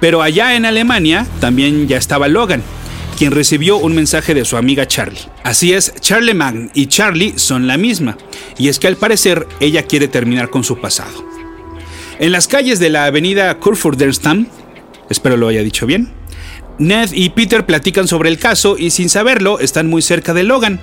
Pero 0.00 0.22
allá 0.22 0.54
en 0.54 0.66
Alemania 0.66 1.26
también 1.40 1.88
ya 1.88 1.96
estaba 1.96 2.28
Logan, 2.28 2.62
quien 3.16 3.32
recibió 3.32 3.78
un 3.78 3.94
mensaje 3.94 4.34
de 4.34 4.44
su 4.44 4.56
amiga 4.56 4.86
Charlie. 4.86 5.20
Así 5.42 5.72
es, 5.72 5.92
Charlie 6.00 6.34
Mann 6.34 6.70
y 6.74 6.86
Charlie 6.86 7.34
son 7.36 7.66
la 7.66 7.76
misma, 7.76 8.16
y 8.58 8.68
es 8.68 8.78
que 8.78 8.86
al 8.86 8.96
parecer 8.96 9.46
ella 9.60 9.82
quiere 9.82 10.08
terminar 10.08 10.50
con 10.50 10.62
su 10.62 10.80
pasado. 10.80 11.26
En 12.20 12.32
las 12.32 12.48
calles 12.48 12.78
de 12.78 12.90
la 12.90 13.06
avenida 13.06 13.58
Kurfürstendamm, 13.58 14.46
espero 15.08 15.36
lo 15.36 15.48
haya 15.48 15.62
dicho 15.62 15.86
bien, 15.86 16.12
Ned 16.78 17.10
y 17.12 17.30
Peter 17.30 17.66
platican 17.66 18.06
sobre 18.06 18.28
el 18.28 18.38
caso 18.38 18.76
y 18.78 18.90
sin 18.90 19.08
saberlo 19.08 19.58
están 19.58 19.88
muy 19.88 20.02
cerca 20.02 20.34
de 20.34 20.44
Logan. 20.44 20.80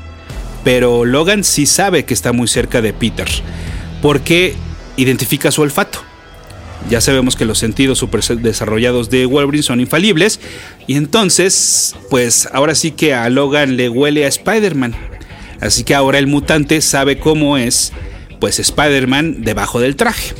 Pero 0.63 1.05
Logan 1.05 1.43
sí 1.43 1.65
sabe 1.65 2.05
que 2.05 2.13
está 2.13 2.33
muy 2.33 2.47
cerca 2.47 2.81
de 2.81 2.91
Peter, 2.91 3.27
porque 4.01 4.55
identifica 4.97 5.51
su 5.51 5.61
olfato. 5.61 5.99
Ya 6.89 7.01
sabemos 7.01 7.35
que 7.35 7.45
los 7.45 7.57
sentidos 7.57 7.97
super 7.97 8.21
desarrollados 8.21 9.09
de 9.09 9.25
Wolverine 9.25 9.63
son 9.63 9.79
infalibles. 9.79 10.39
Y 10.85 10.95
entonces, 10.95 11.95
pues 12.09 12.47
ahora 12.51 12.75
sí 12.75 12.91
que 12.91 13.13
a 13.13 13.29
Logan 13.29 13.75
le 13.75 13.89
huele 13.89 14.25
a 14.25 14.27
Spider-Man. 14.27 14.95
Así 15.61 15.83
que 15.83 15.95
ahora 15.95 16.19
el 16.19 16.27
mutante 16.27 16.81
sabe 16.81 17.17
cómo 17.17 17.57
es, 17.57 17.91
pues 18.39 18.59
Spider-Man 18.59 19.43
debajo 19.43 19.79
del 19.79 19.95
traje. 19.95 20.33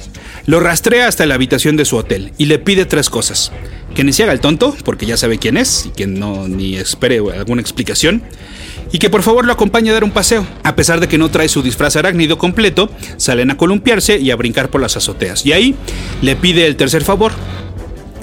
Lo 0.46 0.60
rastrea 0.60 1.08
hasta 1.08 1.26
la 1.26 1.36
habitación 1.36 1.76
de 1.76 1.86
su 1.86 1.98
hotel 1.98 2.32
y 2.38 2.46
le 2.46 2.60
pide 2.60 2.86
tres 2.86 3.10
cosas 3.10 3.52
que 3.96 4.04
ni 4.04 4.14
se 4.14 4.24
haga 4.24 4.34
el 4.34 4.42
tonto, 4.42 4.76
porque 4.84 5.06
ya 5.06 5.18
sabe 5.18 5.40
quién 5.40 5.58
es 5.58 5.86
y 5.88 5.90
que 5.90 6.06
no 6.06 6.48
ni 6.48 6.76
espere 6.76 7.18
alguna 7.18 7.62
explicación. 7.62 8.22
Y 8.92 9.00
que 9.00 9.10
por 9.10 9.24
favor 9.24 9.46
lo 9.46 9.54
acompañe 9.54 9.90
a 9.90 9.94
dar 9.94 10.04
un 10.04 10.12
paseo. 10.12 10.46
A 10.64 10.76
pesar 10.76 11.00
de 11.00 11.08
que 11.08 11.18
no 11.18 11.32
trae 11.32 11.50
su 11.50 11.64
disfraz 11.64 11.96
arácnido 11.96 12.38
completo, 12.38 12.90
salen 13.18 13.50
a 13.52 13.58
columpiarse 13.58 14.20
y 14.20 14.30
a 14.30 14.36
brincar 14.36 14.70
por 14.70 14.82
las 14.82 14.98
azoteas. 14.98 15.46
Y 15.46 15.54
ahí 15.54 15.76
le 16.22 16.36
pide 16.36 16.68
el 16.68 16.76
tercer 16.76 17.04
favor. 17.04 17.32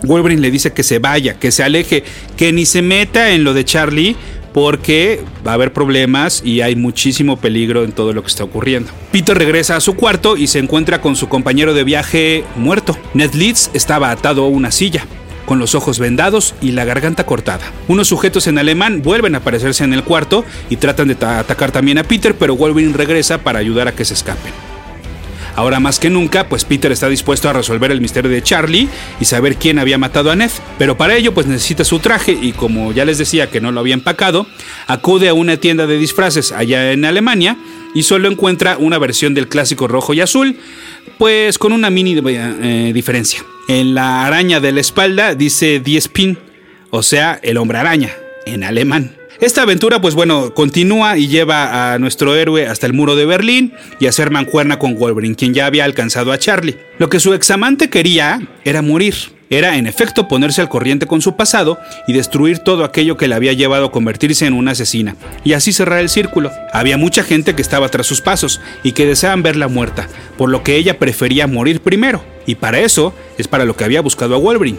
Wolverine 0.05 0.43
le 0.43 0.51
dice 0.51 0.73
que 0.73 0.83
se 0.83 0.99
vaya, 0.99 1.35
que 1.35 1.51
se 1.51 1.63
aleje, 1.63 2.05
que 2.37 2.53
ni 2.53 2.67
se 2.67 2.83
meta 2.83 3.31
en 3.31 3.45
lo 3.45 3.55
de 3.55 3.65
Charlie, 3.65 4.17
porque 4.53 5.25
va 5.47 5.53
a 5.53 5.55
haber 5.55 5.73
problemas 5.73 6.43
y 6.45 6.61
hay 6.61 6.77
muchísimo 6.77 7.37
peligro 7.39 7.85
en 7.85 7.93
todo 7.93 8.13
lo 8.13 8.23
que 8.23 8.29
está 8.29 8.45
ocurriendo. 8.45 8.91
Peter 9.11 9.37
regresa 9.37 9.77
a 9.77 9.81
su 9.81 9.95
cuarto 9.95 10.37
y 10.37 10.47
se 10.47 10.59
encuentra 10.59 11.01
con 11.01 11.17
su 11.17 11.29
compañero 11.29 11.75
de 11.75 11.85
viaje 11.85 12.45
muerto. 12.57 12.97
Ned 13.15 13.35
Leeds 13.35 13.71
estaba 13.75 14.11
atado 14.11 14.45
a 14.45 14.49
una 14.49 14.71
silla 14.71 15.07
con 15.47 15.59
los 15.59 15.75
ojos 15.75 15.99
vendados 15.99 16.55
y 16.61 16.73
la 16.73 16.85
garganta 16.85 17.27
cortada. 17.27 17.65
Unos 17.89 18.09
sujetos 18.09 18.47
en 18.47 18.59
alemán 18.59 19.03
vuelven 19.03 19.35
a 19.35 19.39
aparecerse 19.39 19.85
en 19.85 19.93
el 19.93 20.05
cuarto 20.05 20.45
y 20.71 20.77
tratan 20.77 21.09
de 21.09 21.27
atacar 21.27 21.73
también 21.73 21.99
a 21.99 22.05
Peter, 22.05 22.35
pero 22.35 22.57
Wolverine 22.57 22.97
regresa 22.97 23.39
para 23.39 23.59
ayudar 23.59 23.89
a 23.89 23.93
que 23.93 24.05
se 24.05 24.15
escapen. 24.15 24.72
Ahora 25.55 25.81
más 25.81 25.99
que 25.99 26.09
nunca, 26.09 26.49
pues 26.49 26.65
Peter 26.65 26.91
está 26.93 27.09
dispuesto 27.09 27.49
a 27.49 27.53
resolver 27.53 27.91
el 27.91 28.01
misterio 28.01 28.31
de 28.31 28.43
Charlie 28.43 28.89
y 29.21 29.25
saber 29.27 29.57
quién 29.57 29.79
había 29.79 29.99
matado 29.99 30.31
a 30.31 30.37
Ned, 30.37 30.51
pero 30.79 30.97
para 30.97 31.15
ello 31.17 31.35
pues 31.35 31.47
necesita 31.47 31.85
su 31.85 31.99
traje 31.99 32.33
y 32.41 32.53
como 32.53 32.93
ya 32.93 33.05
les 33.05 33.19
decía 33.19 33.51
que 33.51 33.61
no 33.61 33.71
lo 33.71 33.81
había 33.81 33.95
empacado, 33.95 34.47
acude 34.87 35.29
a 35.29 35.35
una 35.35 35.59
tienda 35.59 35.87
de 35.87 35.99
disfraces 35.99 36.53
allá 36.53 36.93
en 36.93 37.05
Alemania 37.05 37.59
y 37.95 38.05
solo 38.05 38.31
encuentra 38.31 38.79
una 38.79 38.99
versión 38.99 39.35
del 39.35 39.49
clásico 39.49 39.89
rojo 39.89 40.15
y 40.15 40.21
azul, 40.21 40.57
pues 41.19 41.59
con 41.59 41.73
una 41.73 41.91
mini 41.91 42.19
eh, 42.25 42.93
diferencia. 42.95 43.45
En 43.69 43.95
la 43.95 44.27
araña 44.27 44.61
de 44.61 44.73
la 44.73 44.81
espalda 44.81 45.35
dice 45.35 45.81
Die 45.81 45.99
Spin, 45.99 46.39
o 46.91 47.03
sea, 47.03 47.39
el 47.43 47.59
hombre 47.59 47.79
araña, 47.79 48.11
en 48.47 48.65
alemán. 48.65 49.17
Esta 49.43 49.63
aventura, 49.63 50.01
pues 50.01 50.15
bueno, 50.15 50.55
continúa 50.55 51.19
y 51.19 51.27
lleva 51.27 51.95
a 51.95 51.99
nuestro 51.99 52.37
héroe 52.37 52.69
hasta 52.69 52.87
el 52.87 52.93
muro 52.93 53.17
de 53.17 53.27
Berlín 53.27 53.73
y 53.99 54.07
a 54.07 54.11
hacer 54.11 54.31
mancuerna 54.31 54.79
con 54.79 54.97
Wolverine, 54.97 55.35
quien 55.35 55.53
ya 55.53 55.67
había 55.67 55.85
alcanzado 55.85 56.31
a 56.31 56.39
Charlie. 56.39 56.79
Lo 56.99 57.09
que 57.09 57.19
su 57.19 57.35
examante 57.35 57.91
quería 57.91 58.41
era 58.65 58.83
morir. 58.83 59.17
Era 59.51 59.79
en 59.79 59.89
efecto 59.89 60.29
ponerse 60.29 60.61
al 60.61 60.69
corriente 60.69 61.09
con 61.09 61.21
su 61.23 61.35
pasado 61.35 61.81
y 62.07 62.13
destruir 62.13 62.61
todo 62.61 62.85
aquello 62.85 63.17
que 63.17 63.27
le 63.27 63.35
había 63.35 63.53
llevado 63.53 63.87
a 63.87 63.91
convertirse 63.91 64.47
en 64.47 64.53
una 64.53 64.71
asesina, 64.71 65.17
y 65.43 65.55
así 65.55 65.73
cerrar 65.73 65.99
el 65.99 66.09
círculo. 66.09 66.53
Había 66.73 66.97
mucha 66.97 67.25
gente 67.25 67.57
que 67.57 67.63
estaba 67.63 67.89
tras 67.89 68.07
sus 68.07 68.21
pasos 68.21 68.61
y 68.85 68.93
que 68.93 69.07
deseaban 69.07 69.43
verla 69.43 69.67
muerta, 69.67 70.07
por 70.39 70.51
lo 70.51 70.63
que 70.63 70.77
ella 70.77 71.01
prefería 71.01 71.49
morir 71.49 71.81
primero, 71.81 72.25
y 72.47 72.55
para 72.55 72.79
eso 72.79 73.13
es 73.39 73.49
para 73.49 73.65
lo 73.65 73.75
que 73.75 73.83
había 73.83 74.03
buscado 74.03 74.37
a 74.37 74.39
Wolverine. 74.39 74.79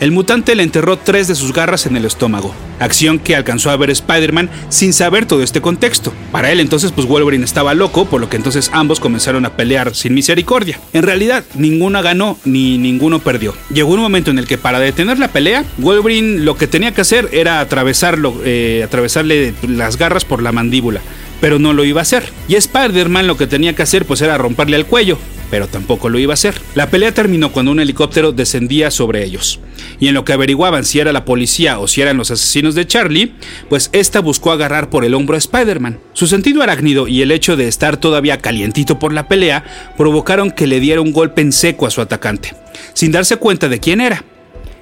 El 0.00 0.10
mutante 0.10 0.54
le 0.54 0.62
enterró 0.62 0.98
tres 0.98 1.28
de 1.28 1.34
sus 1.34 1.52
garras 1.52 1.86
en 1.86 1.96
el 1.96 2.04
estómago, 2.04 2.54
acción 2.80 3.18
que 3.18 3.36
alcanzó 3.36 3.70
a 3.70 3.76
ver 3.76 3.90
Spider-Man 3.90 4.50
sin 4.68 4.92
saber 4.92 5.26
todo 5.26 5.42
este 5.42 5.60
contexto. 5.60 6.12
Para 6.32 6.50
él 6.50 6.60
entonces 6.60 6.92
pues 6.92 7.06
Wolverine 7.06 7.44
estaba 7.44 7.74
loco, 7.74 8.04
por 8.06 8.20
lo 8.20 8.28
que 8.28 8.36
entonces 8.36 8.70
ambos 8.72 9.00
comenzaron 9.00 9.46
a 9.46 9.56
pelear 9.56 9.94
sin 9.94 10.14
misericordia. 10.14 10.80
En 10.92 11.04
realidad, 11.04 11.44
ninguno 11.54 12.02
ganó 12.02 12.38
ni 12.44 12.76
ninguno 12.76 13.20
perdió. 13.20 13.54
Llegó 13.72 13.94
un 13.94 14.00
momento 14.00 14.30
en 14.30 14.38
el 14.38 14.46
que 14.46 14.58
para 14.58 14.80
detener 14.80 15.18
la 15.18 15.28
pelea, 15.28 15.64
Wolverine 15.78 16.40
lo 16.40 16.56
que 16.56 16.66
tenía 16.66 16.92
que 16.92 17.00
hacer 17.00 17.28
era 17.32 17.60
atravesarlo, 17.60 18.34
eh, 18.44 18.82
atravesarle 18.84 19.54
las 19.66 19.96
garras 19.96 20.24
por 20.24 20.42
la 20.42 20.52
mandíbula 20.52 21.00
pero 21.44 21.58
no 21.58 21.74
lo 21.74 21.84
iba 21.84 22.00
a 22.00 22.08
hacer. 22.08 22.24
Y 22.48 22.54
Spider-Man 22.54 23.26
lo 23.26 23.36
que 23.36 23.46
tenía 23.46 23.74
que 23.74 23.82
hacer 23.82 24.06
pues 24.06 24.22
era 24.22 24.38
romperle 24.38 24.78
el 24.78 24.86
cuello, 24.86 25.18
pero 25.50 25.68
tampoco 25.68 26.08
lo 26.08 26.18
iba 26.18 26.32
a 26.32 26.40
hacer. 26.40 26.54
La 26.74 26.88
pelea 26.88 27.12
terminó 27.12 27.52
cuando 27.52 27.70
un 27.70 27.80
helicóptero 27.80 28.32
descendía 28.32 28.90
sobre 28.90 29.24
ellos. 29.24 29.60
Y 30.00 30.08
en 30.08 30.14
lo 30.14 30.24
que 30.24 30.32
averiguaban 30.32 30.86
si 30.86 31.00
era 31.00 31.12
la 31.12 31.26
policía 31.26 31.80
o 31.80 31.86
si 31.86 32.00
eran 32.00 32.16
los 32.16 32.30
asesinos 32.30 32.74
de 32.74 32.86
Charlie, 32.86 33.34
pues 33.68 33.90
esta 33.92 34.20
buscó 34.20 34.52
agarrar 34.52 34.88
por 34.88 35.04
el 35.04 35.12
hombro 35.12 35.34
a 35.34 35.38
Spider-Man. 35.38 35.98
Su 36.14 36.28
sentido 36.28 36.62
arácnido 36.62 37.08
y 37.08 37.20
el 37.20 37.30
hecho 37.30 37.58
de 37.58 37.68
estar 37.68 37.98
todavía 37.98 38.38
calientito 38.38 38.98
por 38.98 39.12
la 39.12 39.28
pelea 39.28 39.64
provocaron 39.98 40.50
que 40.50 40.66
le 40.66 40.80
diera 40.80 41.02
un 41.02 41.12
golpe 41.12 41.42
en 41.42 41.52
seco 41.52 41.86
a 41.86 41.90
su 41.90 42.00
atacante, 42.00 42.54
sin 42.94 43.12
darse 43.12 43.36
cuenta 43.36 43.68
de 43.68 43.80
quién 43.80 44.00
era. 44.00 44.24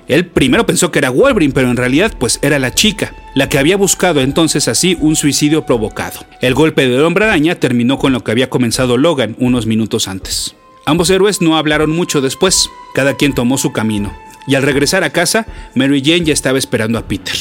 Él 0.09 0.27
primero 0.27 0.67
pensó 0.67 0.91
que 0.91 0.99
era 0.99 1.11
Wolverine, 1.11 1.55
pero 1.55 1.71
en 1.71 1.77
realidad 1.77 2.13
pues 2.19 2.39
era 2.43 2.59
la 2.59 2.75
chica, 2.75 3.15
la 3.35 3.49
que 3.49 3.59
había 3.59 3.77
buscado 3.77 4.21
entonces 4.21 4.69
así 4.69 4.97
un 5.01 5.17
suicidio 5.17 5.65
provocado. 5.65 6.21
El 6.41 6.55
golpe 6.55 6.89
del 6.89 7.03
hombre 7.03 7.25
araña 7.25 7.55
terminó 7.55 7.99
con 7.99 8.13
lo 8.13 8.25
que 8.25 8.31
había 8.31 8.51
comenzado 8.51 8.97
Logan 8.97 9.37
unos 9.39 9.67
minutos 9.67 10.09
antes. 10.09 10.55
Ambos 10.85 11.11
héroes 11.11 11.41
no 11.41 11.57
hablaron 11.57 11.91
mucho 11.91 12.21
después, 12.21 12.69
cada 12.95 13.15
quien 13.15 13.35
tomó 13.35 13.57
su 13.57 13.73
camino, 13.73 14.13
y 14.47 14.57
al 14.57 14.65
regresar 14.65 15.05
a 15.05 15.11
casa, 15.11 15.47
Mary 15.75 16.03
Jane 16.05 16.25
ya 16.25 16.33
estaba 16.33 16.59
esperando 16.59 16.99
a 16.99 17.07
Peter. 17.07 17.37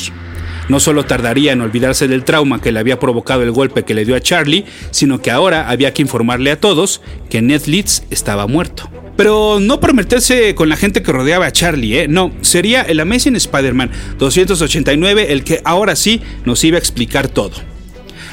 No 0.69 0.79
solo 0.79 1.05
tardaría 1.05 1.51
en 1.51 1.61
olvidarse 1.61 2.07
del 2.07 2.23
trauma 2.23 2.61
que 2.61 2.71
le 2.71 2.79
había 2.79 2.99
provocado 2.99 3.43
el 3.43 3.51
golpe 3.51 3.83
que 3.83 3.95
le 3.95 4.05
dio 4.05 4.15
a 4.15 4.21
Charlie, 4.21 4.65
sino 4.91 5.21
que 5.21 5.31
ahora 5.31 5.69
había 5.69 5.93
que 5.93 6.03
informarle 6.03 6.51
a 6.51 6.59
todos 6.59 7.01
que 7.29 7.41
Ned 7.41 7.65
Leeds 7.65 8.03
estaba 8.09 8.47
muerto. 8.47 8.89
Pero 9.21 9.59
no 9.61 9.79
por 9.79 9.93
meterse 9.93 10.55
con 10.55 10.67
la 10.67 10.75
gente 10.75 11.03
que 11.03 11.11
rodeaba 11.11 11.45
a 11.45 11.51
Charlie, 11.51 11.99
¿eh? 11.99 12.07
No, 12.07 12.31
sería 12.41 12.81
el 12.81 12.99
Amazing 12.99 13.35
Spider-Man 13.35 13.91
289 14.17 15.31
el 15.31 15.43
que 15.43 15.61
ahora 15.63 15.95
sí 15.95 16.21
nos 16.43 16.63
iba 16.63 16.77
a 16.77 16.79
explicar 16.79 17.27
todo. 17.27 17.51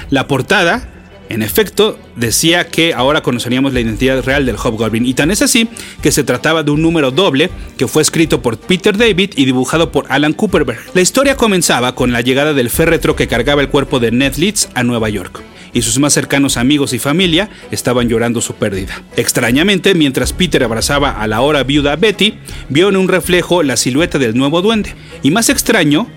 La 0.09 0.27
portada, 0.27 0.89
en 1.29 1.43
efecto, 1.43 1.99
decía 2.17 2.69
que 2.69 2.95
ahora 2.95 3.23
conoceríamos 3.23 3.75
la 3.75 3.81
identidad 3.81 4.25
real 4.25 4.47
del 4.47 4.57
Hobgoblin, 4.57 5.05
y 5.05 5.13
tan 5.13 5.31
es 5.31 5.43
así 5.43 5.69
que 6.01 6.11
se 6.11 6.25
trataba 6.25 6.63
de 6.63 6.71
un 6.71 6.81
número 6.81 7.11
doble 7.11 7.51
que 7.77 7.87
fue 7.87 8.01
escrito 8.01 8.41
por 8.41 8.57
Peter 8.57 8.97
David 8.97 9.33
y 9.37 9.45
dibujado 9.45 9.93
por 9.93 10.07
Alan 10.09 10.33
Cooperberg. 10.33 10.81
La 10.95 11.03
historia 11.03 11.37
comenzaba 11.37 11.95
con 11.95 12.13
la 12.13 12.23
llegada 12.23 12.55
del 12.55 12.71
féretro 12.71 13.15
que 13.15 13.29
cargaba 13.29 13.61
el 13.61 13.69
cuerpo 13.69 14.01
de 14.01 14.11
Ned 14.11 14.37
Leeds 14.37 14.71
a 14.73 14.85
Nueva 14.85 15.11
York 15.11 15.43
y 15.79 15.83
sus 15.83 15.99
más 15.99 16.13
cercanos 16.13 16.57
amigos 16.57 16.93
y 16.93 16.99
familia 16.99 17.49
estaban 17.71 18.09
llorando 18.09 18.41
su 18.41 18.55
pérdida. 18.55 19.03
Extrañamente, 19.17 19.95
mientras 19.95 20.33
Peter 20.33 20.65
abrazaba 20.65 21.11
a 21.11 21.27
la 21.29 21.37
ahora 21.37 21.63
viuda 21.63 21.95
Betty, 21.95 22.35
vio 22.69 22.89
en 22.89 22.97
un 22.97 23.09
reflejo 23.09 23.63
la 23.63 23.77
silueta 23.77 24.19
del 24.19 24.37
nuevo 24.37 24.61
duende. 24.61 24.95
Y 25.23 25.31
más 25.31 25.49
extraño, 25.49 26.09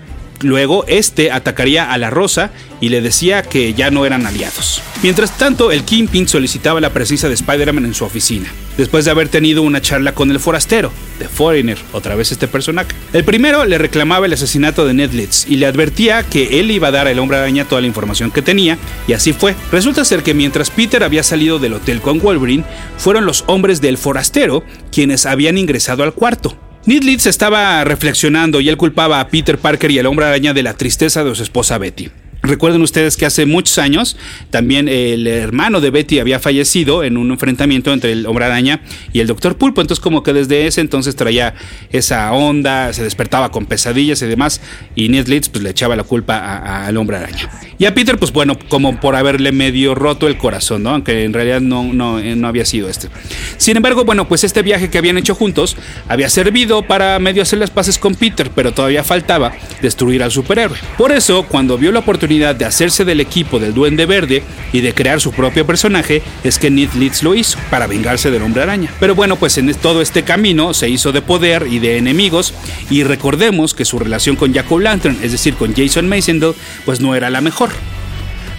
Luego, 0.42 0.84
este 0.88 1.30
atacaría 1.30 1.92
a 1.92 1.98
la 1.98 2.10
Rosa 2.10 2.50
y 2.80 2.88
le 2.88 3.00
decía 3.00 3.42
que 3.42 3.74
ya 3.74 3.90
no 3.90 4.04
eran 4.04 4.26
aliados. 4.26 4.82
Mientras 5.02 5.36
tanto, 5.38 5.72
el 5.72 5.84
Kingpin 5.84 6.28
solicitaba 6.28 6.80
la 6.80 6.90
presencia 6.90 7.28
de 7.28 7.34
Spider-Man 7.34 7.84
en 7.84 7.94
su 7.94 8.04
oficina, 8.04 8.48
después 8.76 9.04
de 9.04 9.10
haber 9.12 9.28
tenido 9.28 9.62
una 9.62 9.80
charla 9.80 10.14
con 10.14 10.30
el 10.30 10.40
forastero, 10.40 10.92
The 11.18 11.28
Foreigner, 11.28 11.78
otra 11.92 12.14
vez 12.14 12.32
este 12.32 12.48
personaje. 12.48 12.90
El 13.12 13.24
primero 13.24 13.64
le 13.64 13.78
reclamaba 13.78 14.26
el 14.26 14.32
asesinato 14.32 14.84
de 14.84 14.94
Ned 14.94 15.12
Leeds 15.12 15.46
y 15.48 15.56
le 15.56 15.66
advertía 15.66 16.22
que 16.24 16.60
él 16.60 16.70
iba 16.70 16.88
a 16.88 16.92
dar 16.92 17.06
al 17.06 17.18
hombre 17.18 17.38
araña 17.38 17.64
toda 17.64 17.80
la 17.80 17.86
información 17.86 18.30
que 18.30 18.42
tenía, 18.42 18.78
y 19.06 19.12
así 19.12 19.32
fue. 19.32 19.54
Resulta 19.70 20.04
ser 20.04 20.22
que 20.22 20.34
mientras 20.34 20.70
Peter 20.70 21.02
había 21.04 21.22
salido 21.22 21.58
del 21.58 21.74
hotel 21.74 22.00
con 22.00 22.20
Wolverine, 22.20 22.64
fueron 22.98 23.26
los 23.26 23.44
hombres 23.46 23.80
del 23.80 23.98
forastero 23.98 24.64
quienes 24.90 25.26
habían 25.26 25.58
ingresado 25.58 26.02
al 26.02 26.14
cuarto. 26.14 26.56
Ned 26.84 27.04
Leeds 27.04 27.26
estaba 27.26 27.84
reflexionando 27.84 28.60
y 28.60 28.68
él 28.68 28.76
culpaba 28.76 29.20
a 29.20 29.28
Peter 29.28 29.56
Parker 29.56 29.92
y 29.92 30.00
al 30.00 30.06
hombre 30.06 30.26
araña 30.26 30.52
de 30.52 30.64
la 30.64 30.74
tristeza 30.74 31.22
de 31.22 31.32
su 31.32 31.42
esposa 31.44 31.78
Betty. 31.78 32.10
Recuerden 32.42 32.82
ustedes 32.82 33.16
que 33.16 33.24
hace 33.24 33.46
muchos 33.46 33.78
años 33.78 34.16
también 34.50 34.88
el 34.88 35.28
hermano 35.28 35.80
de 35.80 35.90
Betty 35.90 36.18
había 36.18 36.40
fallecido 36.40 37.04
en 37.04 37.16
un 37.16 37.30
enfrentamiento 37.30 37.92
entre 37.92 38.10
el 38.10 38.26
hombre 38.26 38.46
araña 38.46 38.82
y 39.12 39.20
el 39.20 39.28
doctor 39.28 39.56
Pulpo. 39.56 39.80
Entonces 39.80 40.02
como 40.02 40.24
que 40.24 40.32
desde 40.32 40.66
ese 40.66 40.80
entonces 40.80 41.14
traía 41.14 41.54
esa 41.92 42.32
onda, 42.32 42.92
se 42.92 43.04
despertaba 43.04 43.52
con 43.52 43.66
pesadillas 43.66 44.20
y 44.22 44.26
demás. 44.26 44.60
Y 44.96 45.08
Ned 45.08 45.26
pues 45.52 45.62
le 45.62 45.70
echaba 45.70 45.94
la 45.94 46.02
culpa 46.02 46.84
al 46.84 46.96
hombre 46.96 47.18
araña. 47.18 47.48
Y 47.82 47.86
a 47.86 47.94
Peter 47.94 48.16
pues 48.16 48.30
bueno, 48.30 48.56
como 48.68 49.00
por 49.00 49.16
haberle 49.16 49.50
medio 49.50 49.96
roto 49.96 50.28
el 50.28 50.38
corazón, 50.38 50.84
¿no? 50.84 50.90
Aunque 50.90 51.24
en 51.24 51.32
realidad 51.32 51.60
no, 51.60 51.82
no, 51.82 52.20
eh, 52.20 52.36
no 52.36 52.46
había 52.46 52.64
sido 52.64 52.88
este. 52.88 53.08
Sin 53.56 53.76
embargo, 53.76 54.04
bueno, 54.04 54.28
pues 54.28 54.44
este 54.44 54.62
viaje 54.62 54.88
que 54.88 54.98
habían 54.98 55.18
hecho 55.18 55.34
juntos 55.34 55.76
había 56.06 56.28
servido 56.28 56.82
para 56.82 57.18
medio 57.18 57.42
hacer 57.42 57.58
las 57.58 57.70
paces 57.70 57.98
con 57.98 58.14
Peter, 58.14 58.52
pero 58.54 58.70
todavía 58.70 59.02
faltaba 59.02 59.50
destruir 59.80 60.22
al 60.22 60.30
superhéroe. 60.30 60.78
Por 60.96 61.10
eso, 61.10 61.42
cuando 61.48 61.76
vio 61.76 61.90
la 61.90 61.98
oportunidad 61.98 62.54
de 62.54 62.66
hacerse 62.66 63.04
del 63.04 63.18
equipo 63.18 63.58
del 63.58 63.74
Duende 63.74 64.06
Verde 64.06 64.44
y 64.72 64.80
de 64.80 64.94
crear 64.94 65.20
su 65.20 65.32
propio 65.32 65.66
personaje 65.66 66.22
es 66.44 66.60
que 66.60 66.70
Ned 66.70 66.90
Leeds 66.92 67.24
lo 67.24 67.34
hizo, 67.34 67.58
para 67.68 67.88
vengarse 67.88 68.30
del 68.30 68.42
Hombre 68.42 68.62
Araña. 68.62 68.92
Pero 69.00 69.16
bueno, 69.16 69.34
pues 69.34 69.58
en 69.58 69.74
todo 69.74 70.02
este 70.02 70.22
camino 70.22 70.72
se 70.72 70.88
hizo 70.88 71.10
de 71.10 71.20
poder 71.20 71.66
y 71.68 71.80
de 71.80 71.98
enemigos 71.98 72.54
y 72.90 73.02
recordemos 73.02 73.74
que 73.74 73.84
su 73.84 73.98
relación 73.98 74.36
con 74.36 74.52
Jack 74.52 74.70
O'Lantern, 74.70 75.18
es 75.20 75.32
decir, 75.32 75.54
con 75.54 75.74
Jason 75.74 76.08
Masendell, 76.08 76.54
pues 76.84 77.00
no 77.00 77.16
era 77.16 77.28
la 77.28 77.40
mejor. 77.40 77.71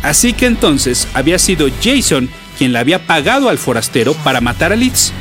Así 0.02 0.34
que 0.34 0.46
entonces 0.46 1.08
había 1.14 1.40
sido 1.40 1.68
Jason 1.82 2.30
quien 2.58 2.74
le 2.74 2.80
había 2.80 3.06
pagado 3.06 3.50
al 3.50 3.58
forastero 3.58 4.14
para 4.16 4.42
matar 4.42 4.74
a 4.74 4.76
Leeds 4.76 5.14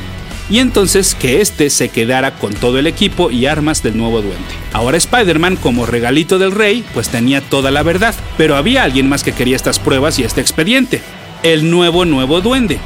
y 0.49 0.59
entonces 0.59 1.15
que 1.15 1.41
éste 1.41 1.69
se 1.69 1.89
quedara 1.89 2.35
con 2.35 2.53
todo 2.53 2.77
el 2.77 2.87
equipo 2.87 3.31
y 3.31 3.45
armas 3.45 3.81
del 3.81 3.97
nuevo 3.97 4.21
duende. 4.21 4.43
Ahora 4.73 4.97
Spider-Man, 4.97 5.55
como 5.55 5.85
regalito 5.85 6.37
del 6.37 6.51
rey, 6.51 6.83
pues 6.93 7.09
tenía 7.09 7.41
toda 7.41 7.71
la 7.71 7.83
verdad, 7.83 8.13
pero 8.37 8.55
había 8.55 8.83
alguien 8.83 9.07
más 9.07 9.23
que 9.23 9.31
quería 9.31 9.55
estas 9.55 9.79
pruebas 9.79 10.19
y 10.19 10.23
este 10.23 10.41
expediente, 10.41 11.01
el 11.43 11.69
nuevo 11.71 12.05
nuevo 12.05 12.41
duende. 12.41 12.79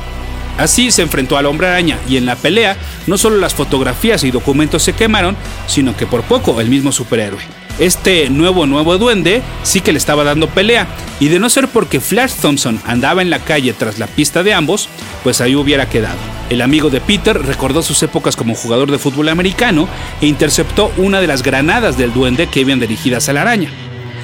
Así 0.58 0.92
se 0.92 1.04
enfrentó 1.04 1.38
al 1.38 1.46
hombre 1.46 1.68
araña 1.68 1.98
y 2.10 2.18
en 2.18 2.26
la 2.26 2.36
pelea 2.36 2.78
no 3.06 3.18
solo 3.18 3.38
las 3.38 3.54
fotografías 3.54 4.24
y 4.24 4.32
documentos 4.32 4.84
se 4.84 4.94
quemaron, 4.94 5.36
sino 5.68 5.96
que 5.96 6.08
por 6.08 6.24
poco 6.24 6.60
el 6.62 6.70
mismo 6.70 6.92
superhéroe 6.92 7.44
este 7.80 8.30
nuevo 8.30 8.66
nuevo 8.66 8.98
duende 8.98 9.42
sí 9.64 9.82
que 9.82 9.92
le 9.92 9.98
estaba 9.98 10.24
dando 10.24 10.48
pelea, 10.48 10.88
y 11.20 11.28
de 11.28 11.40
no 11.40 11.50
ser 11.50 11.68
porque 11.68 12.00
Flash 12.00 12.34
Thompson 12.42 12.80
andaba 12.86 13.22
en 13.22 13.30
la 13.30 13.40
calle 13.40 13.74
tras 13.74 14.00
la 14.00 14.08
pista 14.08 14.44
de 14.44 14.54
ambos, 14.54 14.90
pues 15.24 15.42
ahí 15.42 15.56
hubiera 15.56 15.88
quedado. 15.90 16.18
El 16.50 16.62
amigo 16.62 16.90
de 16.90 17.02
Peter 17.02 17.38
recordó 17.38 17.82
sus 17.84 18.02
épocas 18.04 18.36
como 18.36 18.56
jugador 18.56 18.92
de 18.92 18.98
fútbol 18.98 19.30
americano 19.30 19.88
e 20.22 20.28
interceptó 20.28 20.92
una 20.98 21.22
de 21.22 21.28
las 21.28 21.44
granadas 21.44 21.98
del 21.98 22.14
duende 22.14 22.48
que 22.48 22.62
iban 22.62 22.80
dirigidas 22.80 23.30
a 23.30 23.34
la 23.34 23.42
araña. 23.42 23.70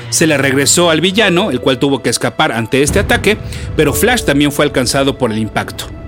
Se 0.10 0.28
le 0.28 0.38
regresó 0.38 0.90
al 0.90 1.02
villano, 1.02 1.50
el 1.50 1.60
cual 1.60 1.80
tuvo 1.80 2.02
que 2.02 2.10
escapar 2.10 2.52
ante 2.52 2.84
este 2.84 3.00
ataque, 3.00 3.38
pero 3.76 3.94
Flash 3.94 4.24
también 4.24 4.52
fue 4.52 4.66
alcanzado 4.66 5.18
por 5.18 5.32
el 5.32 5.40
impacto. 5.40 6.03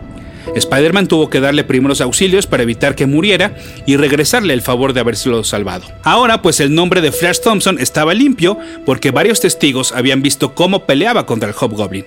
Spider-Man 0.55 1.07
tuvo 1.07 1.29
que 1.29 1.39
darle 1.39 1.63
primeros 1.63 2.01
auxilios 2.01 2.47
para 2.47 2.63
evitar 2.63 2.95
que 2.95 3.05
muriera 3.05 3.55
y 3.85 3.97
regresarle 3.97 4.53
el 4.53 4.61
favor 4.61 4.93
de 4.93 5.01
habérselo 5.01 5.43
salvado. 5.43 5.85
Ahora, 6.03 6.41
pues 6.41 6.59
el 6.59 6.73
nombre 6.73 7.01
de 7.01 7.11
Flash 7.11 7.39
Thompson 7.41 7.77
estaba 7.79 8.13
limpio 8.13 8.57
porque 8.85 9.11
varios 9.11 9.41
testigos 9.41 9.91
habían 9.91 10.21
visto 10.21 10.55
cómo 10.55 10.85
peleaba 10.85 11.25
contra 11.25 11.49
el 11.49 11.55
Hobgoblin, 11.55 12.05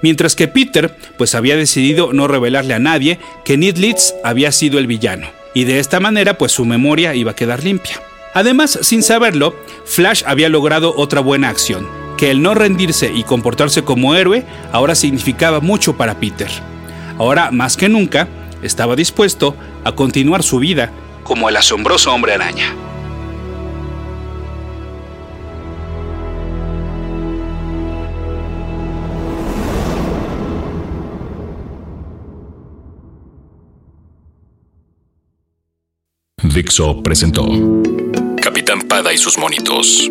mientras 0.00 0.36
que 0.36 0.48
Peter, 0.48 0.94
pues 1.16 1.34
había 1.34 1.56
decidido 1.56 2.12
no 2.12 2.28
revelarle 2.28 2.74
a 2.74 2.78
nadie 2.78 3.18
que 3.44 3.56
Ned 3.56 3.76
había 4.24 4.52
sido 4.52 4.78
el 4.78 4.86
villano, 4.86 5.28
y 5.54 5.64
de 5.64 5.78
esta 5.78 6.00
manera, 6.00 6.38
pues 6.38 6.52
su 6.52 6.64
memoria 6.64 7.14
iba 7.14 7.32
a 7.32 7.36
quedar 7.36 7.64
limpia. 7.64 8.00
Además, 8.34 8.78
sin 8.82 9.02
saberlo, 9.02 9.56
Flash 9.84 10.22
había 10.26 10.48
logrado 10.48 10.94
otra 10.96 11.20
buena 11.20 11.48
acción, 11.48 11.88
que 12.16 12.30
el 12.30 12.42
no 12.42 12.54
rendirse 12.54 13.10
y 13.12 13.24
comportarse 13.24 13.82
como 13.82 14.14
héroe 14.14 14.44
ahora 14.72 14.94
significaba 14.94 15.60
mucho 15.60 15.96
para 15.96 16.20
Peter. 16.20 16.50
Ahora, 17.18 17.50
más 17.50 17.76
que 17.76 17.88
nunca, 17.88 18.28
estaba 18.62 18.94
dispuesto 18.94 19.56
a 19.84 19.92
continuar 19.92 20.42
su 20.42 20.58
vida 20.58 20.92
como 21.24 21.48
el 21.48 21.56
asombroso 21.56 22.12
hombre 22.12 22.34
araña. 22.34 22.74
Dixo 36.54 37.02
presentó 37.02 37.46
Capitán 38.42 38.82
Pada 38.88 39.12
y 39.12 39.18
sus 39.18 39.38
monitos. 39.38 40.10